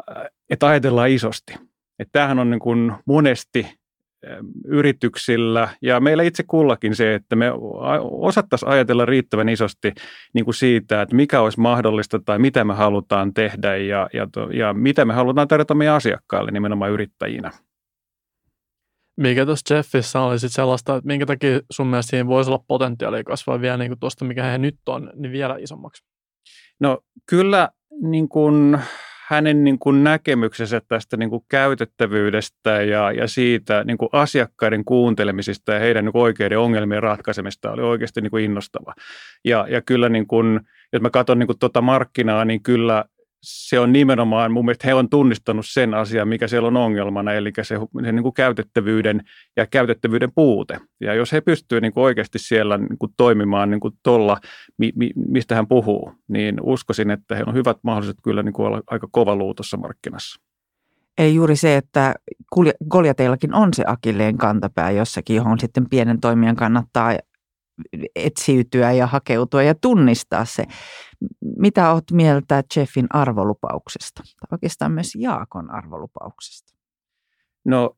[0.09, 1.53] äh, että ajatellaan isosti.
[1.99, 3.79] Että tämähän on niin kuin monesti
[4.65, 7.51] yrityksillä ja meillä itse kullakin se, että me
[8.01, 9.93] osattaisiin ajatella riittävän isosti
[10.33, 14.73] niin kuin siitä, että mikä olisi mahdollista tai mitä me halutaan tehdä ja, ja, ja
[14.73, 17.51] mitä me halutaan tarjota meidän asiakkaille nimenomaan yrittäjinä.
[19.19, 23.23] Mikä tuossa Jeffissä oli sitten sellaista, että minkä takia sun mielestä siinä voisi olla potentiaalia
[23.23, 26.03] kasvaa vielä niin tuosta, mikä he nyt on, niin vielä isommaksi?
[26.79, 26.99] No
[27.29, 27.69] kyllä
[28.01, 28.79] niin kuin
[29.27, 35.73] hänen niin kuin näkemyksensä tästä niin kuin käytettävyydestä ja, ja siitä niin kuin asiakkaiden kuuntelemisesta
[35.73, 38.93] ja heidän niin kuin oikeiden ongelmien ratkaisemista oli oikeasti niin kuin innostava.
[39.45, 40.59] Ja, ja kyllä niin kuin,
[40.93, 43.05] jos mä katson niin kuin tuota markkinaa, niin kyllä
[43.41, 47.51] se on nimenomaan, mun mielestä he on tunnistanut sen asian, mikä siellä on ongelmana, eli
[47.57, 49.23] se, se niin kuin käytettävyyden
[49.57, 50.79] ja käytettävyyden puute.
[51.01, 54.37] Ja jos he pystyvät niin oikeasti siellä niin kuin toimimaan niin kuin tolla,
[54.77, 58.65] mi, mi, mistä hän puhuu, niin uskoisin, että heillä on hyvät mahdollisuudet kyllä niin kuin
[58.65, 60.41] olla aika kova luu tuossa markkinassa.
[61.17, 62.15] Eli juuri se, että
[62.89, 67.13] Goljateillakin on se akilleen kantapää jossakin, johon sitten pienen toimijan kannattaa
[68.15, 70.63] etsiytyä ja hakeutua ja tunnistaa se.
[71.57, 74.23] Mitä olet mieltä Jeffin arvolupauksesta?
[74.23, 76.73] Tai oikeastaan myös Jaakon arvolupauksesta?
[77.65, 77.97] No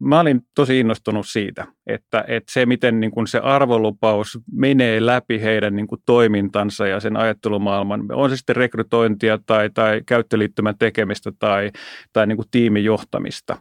[0.00, 5.40] mä olin tosi innostunut siitä, että, että se miten niin kuin se arvolupaus menee läpi
[5.40, 11.32] heidän niin kuin toimintansa ja sen ajattelumaailman, on se sitten rekrytointia tai, tai käyttöliittymän tekemistä
[11.38, 11.70] tai,
[12.12, 13.56] tai niin kuin tiimin johtamista.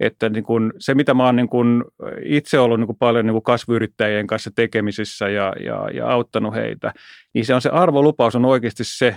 [0.00, 1.84] Että niin kuin se, mitä mä oon niin kuin
[2.24, 6.92] itse ollut niin kuin paljon niin kuin kasvuyrittäjien kanssa tekemisissä ja, ja, ja auttanut heitä,
[7.34, 9.16] niin se on se arvolupaus on oikeasti se,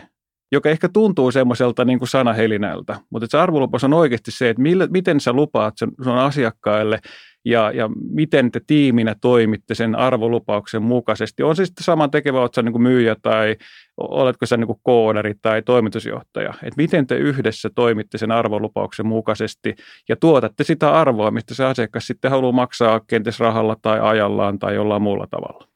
[0.54, 4.88] joka ehkä tuntuu semmoiselta niin kuin sanahelinältä, mutta se arvolupaus on oikeasti se, että millä,
[4.88, 7.00] miten sä lupaat sen sun asiakkaille
[7.46, 11.44] ja, ja miten te tiiminä toimitte sen arvolupauksen mukaisesti.
[11.44, 13.56] On se sitten saman tekevä, oletko niin kuin myyjä tai
[13.98, 16.54] oletko sä niin kuin koodari tai toimitusjohtaja.
[16.54, 19.76] Että miten te yhdessä toimitte sen arvolupauksen mukaisesti
[20.10, 24.76] ja tuotatte sitä arvoa, mistä se asiakas sitten haluaa maksaa kenties rahalla tai ajallaan tai
[24.76, 25.68] jollain muulla tavalla.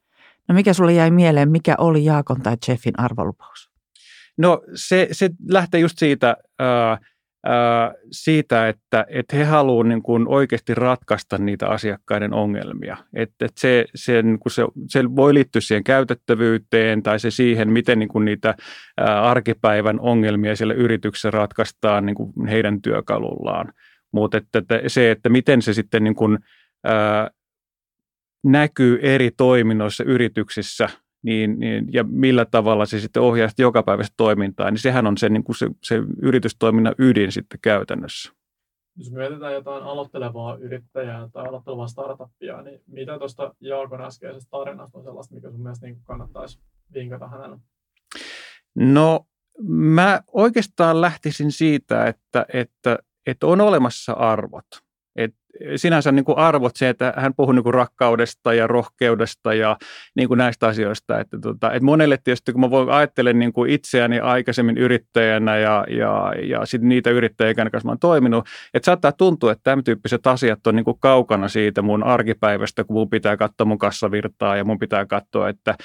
[0.48, 3.67] No mikä sulle jäi mieleen, mikä oli Jaakon tai Jeffin arvolupaus?
[4.38, 6.98] No se, se lähtee just siitä, ää,
[7.46, 12.98] ää, siitä että, että he haluavat niin oikeasti ratkaista niitä asiakkaiden ongelmia.
[13.14, 18.00] Että, että se, se, niin se, se voi liittyä siihen käytettävyyteen tai se siihen, miten
[18.00, 18.56] niin niitä
[18.98, 23.74] ää, arkipäivän ongelmia siellä yrityksessä ratkaistaan niin kuin heidän työkalullaan.
[24.12, 26.40] Mutta että, että se, että miten se sitten niin kuin,
[26.84, 27.32] ää,
[28.44, 30.90] näkyy eri toiminnoissa yrityksissä–
[31.28, 35.30] niin, niin, ja millä tavalla se sitten ohjaa sitä jokapäiväistä toimintaa, niin sehän on se,
[35.30, 38.34] niin kuin se, se yritystoiminnan ydin sitten käytännössä.
[38.96, 45.04] Jos mietitään jotain aloittelevaa yrittäjää tai aloittelevaa startuppia, niin mitä tuosta Jaakon äskeisestä tarinasta on
[45.04, 46.60] sellaista, mikä sun mielestä niin kannattaisi
[46.94, 47.58] vinkata hänelle?
[48.76, 49.26] No
[49.68, 54.66] mä oikeastaan lähtisin siitä, että, että, että on olemassa arvot–
[55.76, 59.78] sinänsä niin kuin arvot se, että hän puhuu niin kuin rakkaudesta ja rohkeudesta ja
[60.16, 61.20] niin kuin näistä asioista.
[61.20, 65.86] Että, tota, että monelle tietysti, kun mä voin ajattelen niin kuin itseäni aikaisemmin yrittäjänä ja,
[65.90, 70.28] ja, ja sit niitä yrittäjiä, kanssa mä oon toiminut, että saattaa tuntua, että tämän tyyppiset
[70.28, 74.64] asiat on niin kuin kaukana siitä mun arkipäivästä, kun mun pitää katsoa mun kassavirtaa ja
[74.64, 75.76] mun pitää katsoa, että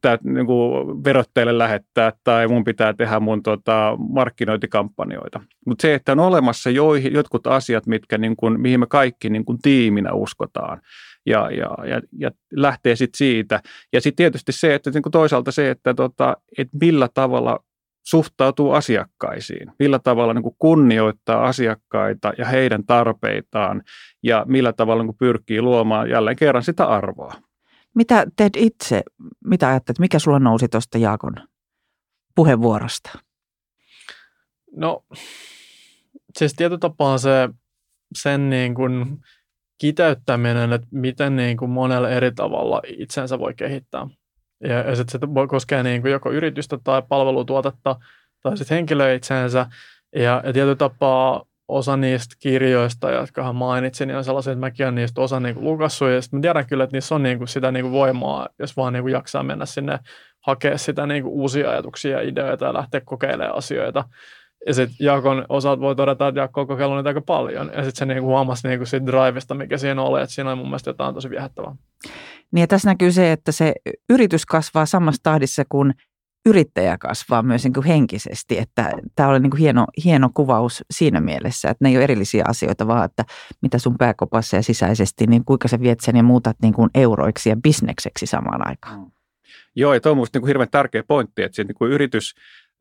[0.00, 5.40] tämä niin kuin verotteille lähettää tai mun pitää tehdä mun tota, markkinointikampanjoita.
[5.66, 9.44] Mutta se, että on olemassa joihin, jotkut asiat, mitkä niin kuin, mihin me kaikki niin
[9.44, 10.80] kuin tiiminä uskotaan.
[11.26, 13.60] Ja, ja, ja, ja lähtee sitten siitä.
[13.92, 17.64] Ja sitten tietysti se, että niin kuin toisaalta se, että, tota, että millä tavalla
[18.06, 23.82] suhtautuu asiakkaisiin, millä tavalla niin kuin kunnioittaa asiakkaita ja heidän tarpeitaan
[24.22, 27.32] ja millä tavalla niin kuin pyrkii luomaan jälleen kerran sitä arvoa.
[27.94, 29.02] Mitä teet itse,
[29.44, 31.34] mitä ajattelet, mikä sulla nousi tuosta Jaakon
[32.34, 33.10] puheenvuorosta?
[34.76, 35.04] No,
[36.38, 37.48] siis tietyllä se
[38.14, 39.18] sen niin kuin
[39.80, 44.06] kiteyttäminen, että miten niin kuin monella eri tavalla itsensä voi kehittää.
[44.64, 47.96] Ja, ja sitten se voi koskea niin kuin joko yritystä tai palvelutuotetta
[48.42, 49.66] tai sitten henkilöä itsensä.
[50.16, 54.86] Ja, ja tietyllä tapaa osa niistä kirjoista, jotka hän mainitsin, niin on sellaisia, että mäkin
[54.86, 56.08] olen niistä osa niin lukassut.
[56.10, 58.92] Ja sitten tiedän kyllä, että niissä on niin kuin sitä niin kuin voimaa, jos vaan
[58.92, 59.98] niin kuin jaksaa mennä sinne
[60.46, 64.04] hakea sitä niin kuin uusia ajatuksia ja ideoita ja lähteä kokeilemaan asioita.
[64.66, 67.66] Ja sitten Jaakon osalta voi todeta, että Jaakko on kokeillut niitä aika paljon.
[67.66, 70.66] Ja sitten se niinku huomasi niinku siitä drivesta, mikä siinä oli, että siinä on mun
[70.66, 71.74] mielestä jotain tosi viehättävää.
[72.52, 73.72] Niin ja tässä näkyy se, että se
[74.10, 75.94] yritys kasvaa samassa tahdissa kuin
[76.46, 78.58] yrittäjä kasvaa myös niin kuin henkisesti.
[78.58, 82.44] Että tämä oli niin kuin hieno, hieno kuvaus siinä mielessä, että ne ei ole erillisiä
[82.48, 83.24] asioita, vaan että
[83.62, 87.48] mitä sun pääkopassa ja sisäisesti, niin kuinka sä viet sen ja muutat niin kuin euroiksi
[87.48, 89.00] ja bisnekseksi samaan aikaan.
[89.00, 89.10] Mm.
[89.74, 92.34] Joo, ja tuo on minusta niin hirveän tärkeä pointti, että se, niin kuin yritys–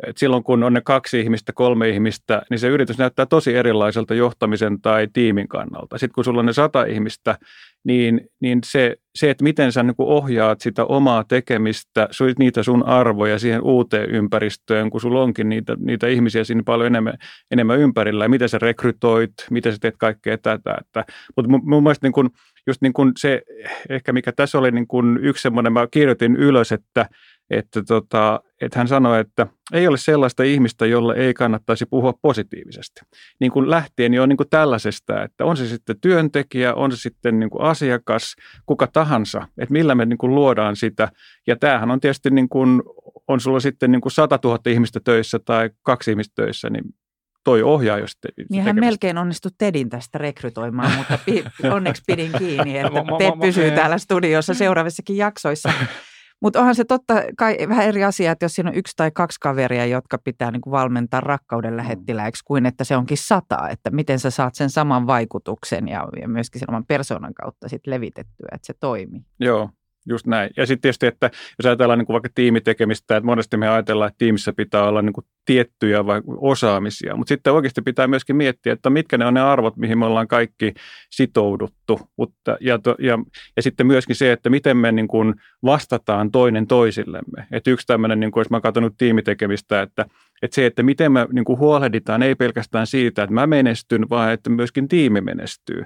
[0.08, 4.14] et silloin kun on ne kaksi ihmistä, kolme ihmistä, niin se yritys näyttää tosi erilaiselta
[4.14, 5.98] johtamisen tai tiimin kannalta.
[5.98, 7.38] Sitten kun sulla on ne sata ihmistä,
[7.84, 13.40] niin, niin se, se, että miten sä niin ohjaat sitä omaa tekemistä, niitä sun arvoja
[13.40, 17.14] siihen uuteen ympäristöön, kun sulla onkin niitä, niitä ihmisiä siinä paljon enemmän,
[17.52, 20.76] enemmän ympärillä, ja miten sä rekrytoit, miten sä teet kaikkea tätä.
[20.82, 22.30] Että, mutta mun, mun mielestä niin kun,
[22.68, 23.42] just niin kun se,
[23.90, 27.10] ehkä mikä tässä oli niin kun yksi semmoinen, mä kirjoitin ylös, että–
[27.50, 33.02] että, tota, että hän sanoi, että ei ole sellaista ihmistä, jolle ei kannattaisi puhua positiivisesti.
[33.40, 37.40] Niin kuin lähtien jo niin kuin tällaisesta, että on se sitten työntekijä, on se sitten
[37.40, 38.36] niin kuin asiakas,
[38.66, 41.12] kuka tahansa, että millä me niin kuin luodaan sitä.
[41.48, 42.82] Ja tämähän on tietysti, niin kuin,
[43.28, 46.84] on sulla sitten niin kuin 100 000 ihmistä töissä tai kaksi ihmistä töissä, niin
[47.44, 51.44] toi ohjaa jos te, Niin hän melkein onnistui Tedin tästä rekrytoimaan, mutta pi,
[51.76, 55.74] onneksi pidin kiinni, että Ted pysyy täällä studiossa seuraavissakin jaksoissa.
[56.42, 59.40] Mutta onhan se totta kai vähän eri asia, että jos siinä on yksi tai kaksi
[59.40, 61.78] kaveria, jotka pitää niin kuin valmentaa rakkauden mm.
[61.78, 63.70] lähettiläiksi, kuin että se onkin sata.
[63.70, 67.88] Että miten sä saat sen saman vaikutuksen ja, ja myöskin sen oman persoonan kautta sit
[67.88, 69.22] levitettyä, että se toimii.
[69.40, 69.70] Joo,
[70.06, 70.50] Just näin.
[70.58, 74.18] Ja sitten tietysti, että jos ajatellaan niin kuin vaikka tiimitekemistä, että monesti me ajatellaan, että
[74.18, 78.90] tiimissä pitää olla niin kuin tiettyjä vai osaamisia, mutta sitten oikeasti pitää myöskin miettiä, että
[78.90, 80.74] mitkä ne on ne arvot, mihin me ollaan kaikki
[81.10, 82.00] sitouduttu.
[82.18, 83.20] Mutta, ja, ja,
[83.56, 85.34] ja sitten myöskin se, että miten me niin kuin
[85.64, 87.48] vastataan toinen toisillemme.
[87.52, 90.06] Että yksi tämmöinen, niin kuin, jos mä katsonut tiimitekemistä, että,
[90.42, 94.32] että se, että miten me niin kuin huolehditaan ei pelkästään siitä, että mä menestyn, vaan
[94.32, 95.84] että myöskin tiimi menestyy.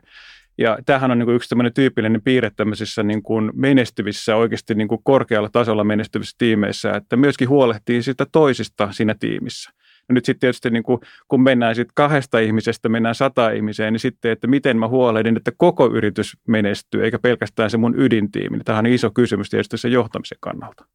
[0.58, 4.88] Ja tämähän on niin kuin yksi tämmöinen tyypillinen piirre tämmöisissä niin kuin menestyvissä, oikeasti niin
[4.88, 9.72] kuin korkealla tasolla menestyvissä tiimeissä, että myöskin huolehtii sitä toisista siinä tiimissä.
[10.10, 14.00] Ja nyt sitten tietysti niin kuin, kun mennään sitten kahdesta ihmisestä, mennään sata ihmiseen, niin
[14.00, 18.60] sitten, että miten mä huolehdin, että koko yritys menestyy, eikä pelkästään se mun ydintiimi.
[18.66, 20.86] Tämä on iso kysymys tietysti sen johtamisen kannalta.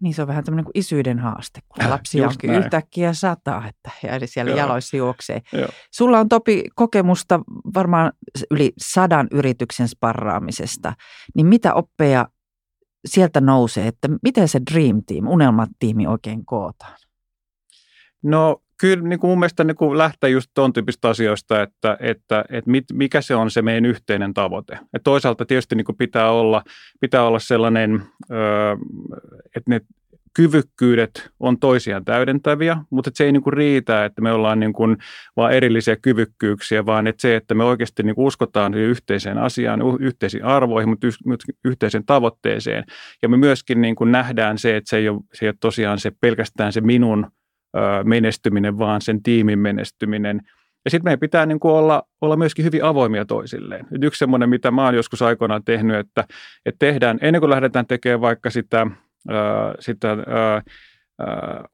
[0.00, 2.62] Niin se on vähän tämmöinen kuin isyyden haaste, kun äh, lapsi onkin näin.
[2.62, 4.58] yhtäkkiä sata, että ja siellä Joo.
[4.58, 5.42] jaloissa juoksee.
[5.52, 5.68] Joo.
[5.90, 7.40] Sulla on Topi kokemusta
[7.74, 8.12] varmaan
[8.50, 10.92] yli sadan yrityksen sparraamisesta,
[11.34, 12.28] niin mitä oppeja
[13.06, 16.96] sieltä nousee, että miten se Dream Team, unelmatiimi oikein kootaan?
[18.22, 22.44] No kyllä niin kuin mun mielestä niin kuin lähtee just tuon tyyppistä asioista, että, että,
[22.50, 24.78] että mit, mikä se on se meidän yhteinen tavoite.
[24.94, 26.62] Et toisaalta tietysti niin kuin pitää, olla,
[27.00, 28.76] pitää olla sellainen, öö,
[29.56, 29.80] että ne
[30.34, 34.96] kyvykkyydet on toisiaan täydentäviä, mutta se ei niin kuin riitä, että me ollaan niin kuin
[35.36, 40.44] vaan erillisiä kyvykkyyksiä, vaan että se, että me oikeasti niin kuin uskotaan yhteiseen asiaan, yhteisiin
[40.44, 41.06] arvoihin, mutta
[41.64, 42.84] yhteiseen tavoitteeseen.
[43.22, 45.98] Ja me myöskin niin kuin nähdään se, että se ei ole, se ei ole tosiaan
[45.98, 47.26] se pelkästään se minun–
[48.04, 50.40] menestyminen, vaan sen tiimin menestyminen.
[50.84, 53.86] Ja sitten meidän pitää niin kuin olla, olla myöskin hyvin avoimia toisilleen.
[53.90, 56.24] Nyt yksi semmoinen, mitä mä oon joskus aikoinaan tehnyt, että,
[56.66, 58.86] että tehdään, ennen kuin lähdetään tekemään vaikka sitä,
[59.28, 60.62] ää, sitä ää,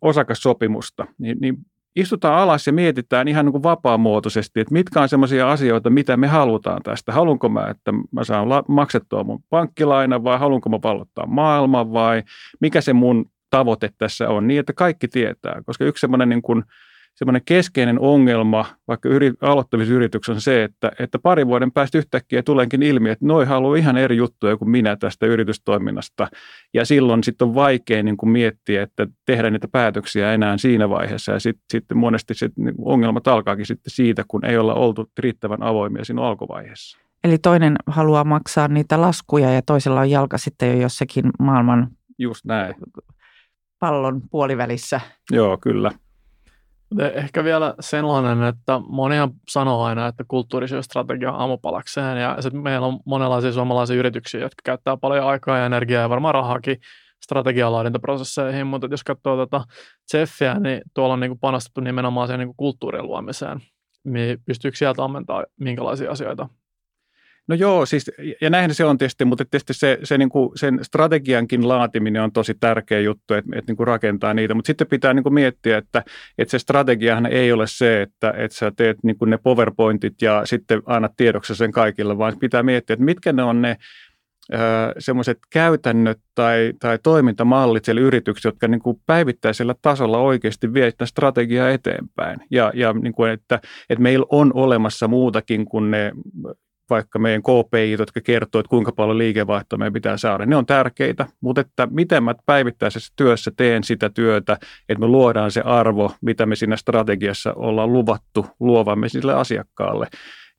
[0.01, 1.57] osakassopimusta, niin, niin
[1.97, 6.27] istutaan alas ja mietitään ihan niin kuin vapaamuotoisesti, että mitkä on sellaisia asioita, mitä me
[6.27, 7.13] halutaan tästä.
[7.13, 12.23] Haluanko mä, että mä saan maksettua mun pankkilaina vai haluanko mä vallottaa maailman vai
[12.61, 15.63] mikä se mun tavoite tässä on, niin että kaikki tietää.
[15.67, 16.65] Koska yksi semmoinen, niin kuin,
[17.15, 22.43] semmoinen keskeinen ongelma vaikka yri, aloittavissa yrityksissä on se, että, että pari vuoden päästä yhtäkkiä
[22.43, 26.29] tuleekin ilmi, että noi haluaa ihan eri juttuja kuin minä tästä yritystoiminnasta.
[26.75, 31.33] Ja silloin sitten on vaikea niin kuin miettiä, että tehdä niitä päätöksiä enää siinä vaiheessa.
[31.33, 35.63] Ja sitten sit monesti sit, niin ongelmat alkaakin sitten siitä, kun ei olla oltu riittävän
[35.63, 36.99] avoimia siinä alkuvaiheessa.
[37.25, 41.89] Eli toinen haluaa maksaa niitä laskuja ja toisella on jalka sitten jo jossakin maailman
[42.19, 42.75] Just näin
[43.79, 45.01] pallon puolivälissä.
[45.31, 45.91] Joo, kyllä.
[47.15, 53.01] Ehkä vielä sellainen, että monia sanoo aina, että kulttuurisyöstrategia on aamupalakseen ja sitten meillä on
[53.05, 56.77] monenlaisia suomalaisia yrityksiä, jotka käyttää paljon aikaa ja energiaa ja varmaan rahaakin
[57.23, 59.65] strategialaadintaprosesseihin, mutta jos katsoo tuota
[60.15, 63.61] Jeffiä, niin tuolla on niin panostettu nimenomaan siihen niin kulttuurin luomiseen.
[64.05, 66.49] Niin pystyykö sieltä ammentamaan minkälaisia asioita
[67.49, 70.79] No joo, siis, ja näinhän se on tietysti, mutta tietysti se, se niin kuin sen
[70.83, 75.15] strategiankin laatiminen on tosi tärkeä juttu, että, että niin kuin rakentaa niitä, mutta sitten pitää
[75.15, 76.03] niin kuin miettiä, että,
[76.39, 80.43] että se strategiahan ei ole se, että, että sä teet niin kuin ne powerpointit ja
[80.45, 83.77] sitten annat tiedoksi sen kaikille, vaan pitää miettiä, että mitkä ne on ne
[84.99, 91.07] semmoiset käytännöt tai, tai toimintamallit siellä yrityksissä, jotka niin kuin päivittäisellä tasolla oikeasti vie sitä
[91.07, 92.41] strategiaa eteenpäin.
[92.51, 96.13] Ja, ja niin kuin, että, että meillä on olemassa muutakin kuin ne
[96.91, 100.47] vaikka meidän KPI, jotka kertoo, että kuinka paljon liikevaihtoa meidän pitää saada.
[100.47, 104.59] Ne on tärkeitä, mutta että miten mä päivittäisessä työssä teen sitä työtä,
[104.89, 110.07] että me luodaan se arvo, mitä me siinä strategiassa ollaan luvattu luovamme sille asiakkaalle.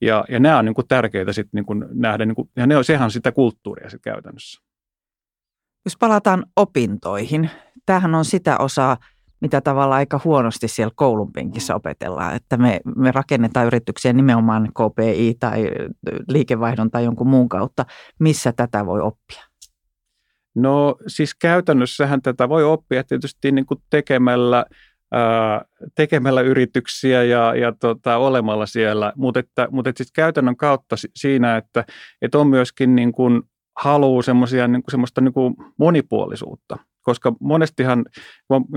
[0.02, 2.78] Ja, ja nämä on niin kuin tärkeitä sitten niin kuin nähdä, niin kuin, ja ne
[2.78, 4.62] on, sehän sitä kulttuuria sitten käytännössä.
[5.86, 7.50] Jos palataan opintoihin,
[7.86, 8.98] tämähän on sitä osaa,
[9.42, 15.36] mitä tavallaan aika huonosti siellä koulun penkissä opetellaan, että me, me rakennetaan yrityksiä nimenomaan KPI
[15.40, 15.72] tai
[16.28, 17.86] liikevaihdon tai jonkun muun kautta.
[18.20, 19.44] Missä tätä voi oppia?
[20.56, 24.66] No siis käytännössähän tätä voi oppia tietysti niin kuin tekemällä–
[25.96, 31.86] tekemällä yrityksiä ja, ja tota, olemalla siellä, mutta että siis käytännön kautta siinä, että,
[32.22, 33.42] että on myöskin niin kuin
[33.78, 36.78] halu semmoisia, niin kuin, semmoista niin kuin monipuolisuutta.
[37.08, 38.06] Koska monestihan,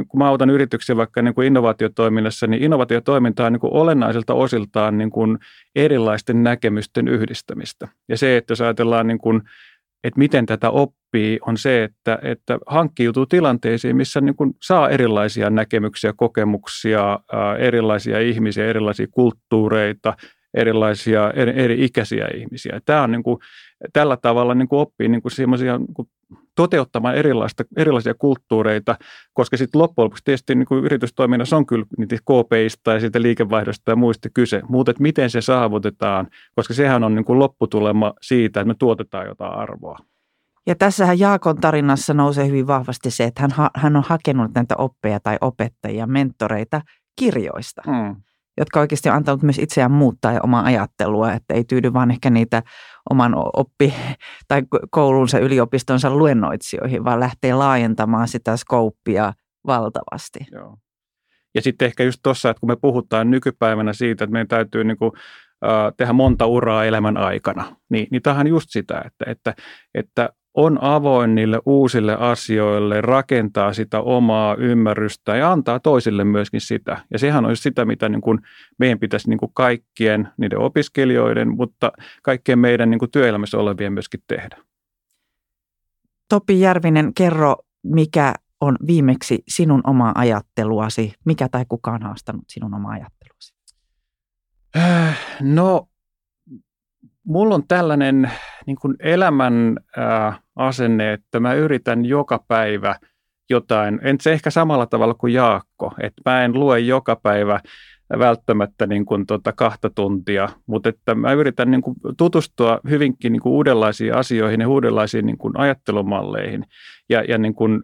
[0.08, 4.98] kun mä autan yrityksiä vaikka niin kuin innovaatiotoiminnassa, niin innovaatiotoiminta on niin kuin olennaisilta osiltaan
[4.98, 5.38] niin kuin
[5.76, 7.88] erilaisten näkemysten yhdistämistä.
[8.08, 9.42] Ja se, että jos ajatellaan niin kuin
[10.04, 15.50] että miten tätä oppii, on se, että, että hankkiutuu tilanteisiin, missä niin kuin saa erilaisia
[15.50, 17.20] näkemyksiä, kokemuksia,
[17.58, 20.16] erilaisia ihmisiä, erilaisia kulttuureita,
[20.54, 22.80] erilaisia eri, eri ikäisiä ihmisiä.
[22.84, 23.38] Tämä on niin kuin,
[23.92, 26.08] tällä tavalla niin kuin oppii niin kuin niin kuin
[26.54, 28.96] toteuttamaan erilaista, erilaisia kulttuureita,
[29.32, 33.90] koska sitten loppujen lopuksi tietysti niin kuin yritystoiminnassa on kyllä niitä KPIsta ja siitä liikevaihdosta
[33.90, 36.26] ja muista kyse, mutta miten se saavutetaan,
[36.56, 39.98] koska sehän on niin kuin lopputulema siitä, että me tuotetaan jotain arvoa.
[40.66, 44.74] Ja tässähän Jaakon tarinassa nousee hyvin vahvasti se, että hän, ha, hän on hakenut näitä
[44.78, 46.80] oppeja tai opettajia, mentoreita
[47.16, 47.82] kirjoista.
[47.86, 48.16] Hmm
[48.58, 52.30] jotka oikeasti on antanut myös itseään muuttaa ja omaa ajattelua, että ei tyydy vaan ehkä
[52.30, 52.62] niitä
[53.10, 53.94] oman oppi-
[54.48, 59.32] tai koulunsa yliopistonsa luennoitsijoihin, vaan lähtee laajentamaan sitä skouppia
[59.66, 60.38] valtavasti.
[60.52, 60.76] Joo.
[61.54, 64.96] Ja sitten ehkä just tuossa, että kun me puhutaan nykypäivänä siitä, että meidän täytyy niin
[64.96, 65.12] kuin,
[65.64, 69.54] äh, tehdä monta uraa elämän aikana, niin, niin tämähän just sitä, että, että,
[69.94, 77.04] että on avoin niille uusille asioille, rakentaa sitä omaa ymmärrystä ja antaa toisille myöskin sitä.
[77.10, 78.38] Ja sehän olisi sitä, mitä niin kuin
[78.78, 81.92] meidän pitäisi niin kuin kaikkien niiden opiskelijoiden, mutta
[82.22, 84.56] kaikkien meidän niin kuin työelämässä olevien myöskin tehdä.
[86.28, 91.12] Topi Järvinen, kerro, mikä on viimeksi sinun omaa ajatteluasi?
[91.24, 93.54] Mikä tai kuka on haastanut sinun omaa ajatteluasi?
[94.76, 95.89] Äh, no
[97.26, 98.30] mulla on tällainen
[98.66, 102.96] niin kuin elämän ää, asenne, että mä yritän joka päivä
[103.50, 107.60] jotain, en se ehkä samalla tavalla kuin Jaakko, että mä en lue joka päivä
[108.18, 113.40] välttämättä niin kuin tota kahta tuntia, mutta että mä yritän niin kuin tutustua hyvinkin niin
[113.40, 116.64] kuin uudenlaisiin asioihin ja uudenlaisiin niin kuin ajattelumalleihin.
[117.08, 117.82] Ja, ja niin kuin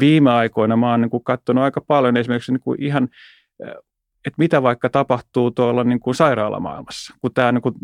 [0.00, 3.08] viime aikoina mä oon niin kuin katsonut aika paljon esimerkiksi niin kuin ihan
[4.26, 7.74] että mitä vaikka tapahtuu tuolla niin kuin sairaalamaailmassa, kun tämä niin kuin,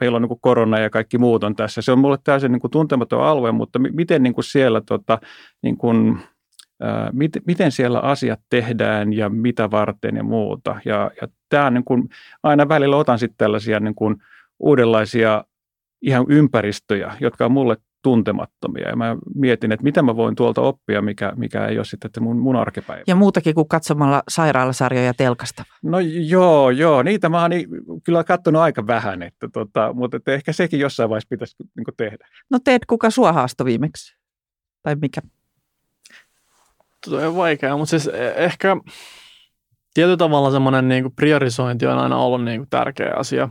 [0.00, 1.82] meillä on niin kuin korona ja kaikki muut on tässä.
[1.82, 5.18] Se on mulle täysin niin kuin tuntematon alue, mutta miten niin kuin siellä, tota,
[5.62, 6.20] niin kuin,
[7.46, 10.80] miten siellä asiat tehdään ja mitä varten ja muuta.
[10.84, 12.08] Ja, ja tämä niin kuin,
[12.42, 14.16] aina välillä otan sitten tällaisia niin kuin,
[14.58, 15.44] uudenlaisia
[16.02, 18.88] ihan ympäristöjä, jotka on mulle tuntemattomia.
[18.88, 22.38] Ja mä mietin, että mitä mä voin tuolta oppia, mikä, mikä ei ole sitten mun,
[22.38, 23.04] mun arkipäivä.
[23.06, 25.64] Ja muutakin kuin katsomalla sairaalasarjoja telkasta.
[25.82, 25.98] No
[26.28, 27.02] joo, joo.
[27.02, 27.50] Niitä mä oon
[28.04, 32.28] kyllä katsonut aika vähän, että tota, mutta että ehkä sekin jossain vaiheessa pitäisi niin tehdä.
[32.50, 34.16] No teet, kuka sua haastoi viimeksi?
[34.82, 35.20] Tai mikä?
[37.04, 38.76] Tuo on vaikea, mutta siis e- ehkä
[39.94, 43.48] tietyllä tavalla semmoinen niin priorisointi on aina ollut niin kuin tärkeä asia.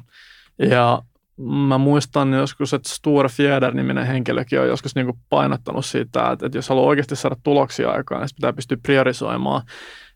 [0.70, 1.02] Ja
[1.40, 6.70] mä muistan joskus, että Sture Fjeder-niminen henkilökin on joskus niin painottanut siitä, että, että jos
[6.70, 9.62] haluaa oikeasti saada tuloksia aikaan, niin pitää pystyä priorisoimaan.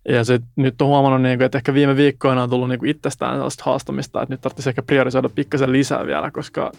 [0.10, 2.90] Ja se, nyt on huomannut, niin kuin, että ehkä viime viikkoina on tullut niin kuin
[2.90, 6.72] itsestään sellaista haastamista, että nyt tarvitsisi ehkä priorisoida pikkasen lisää vielä, koska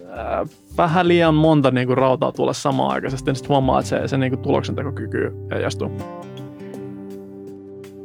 [0.00, 4.08] äh, vähän liian monta niin kuin, rautaa tulee samaan aikaisesti, niin sitten huomaa, että se,
[4.08, 5.90] se niin kuin, tuloksentekokyky heijastuu.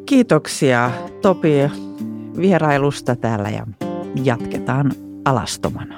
[0.06, 1.52] Kiitoksia Topi
[2.42, 3.68] vierailusta täällä ja
[4.24, 4.92] jatketaan
[5.30, 5.98] alastomana.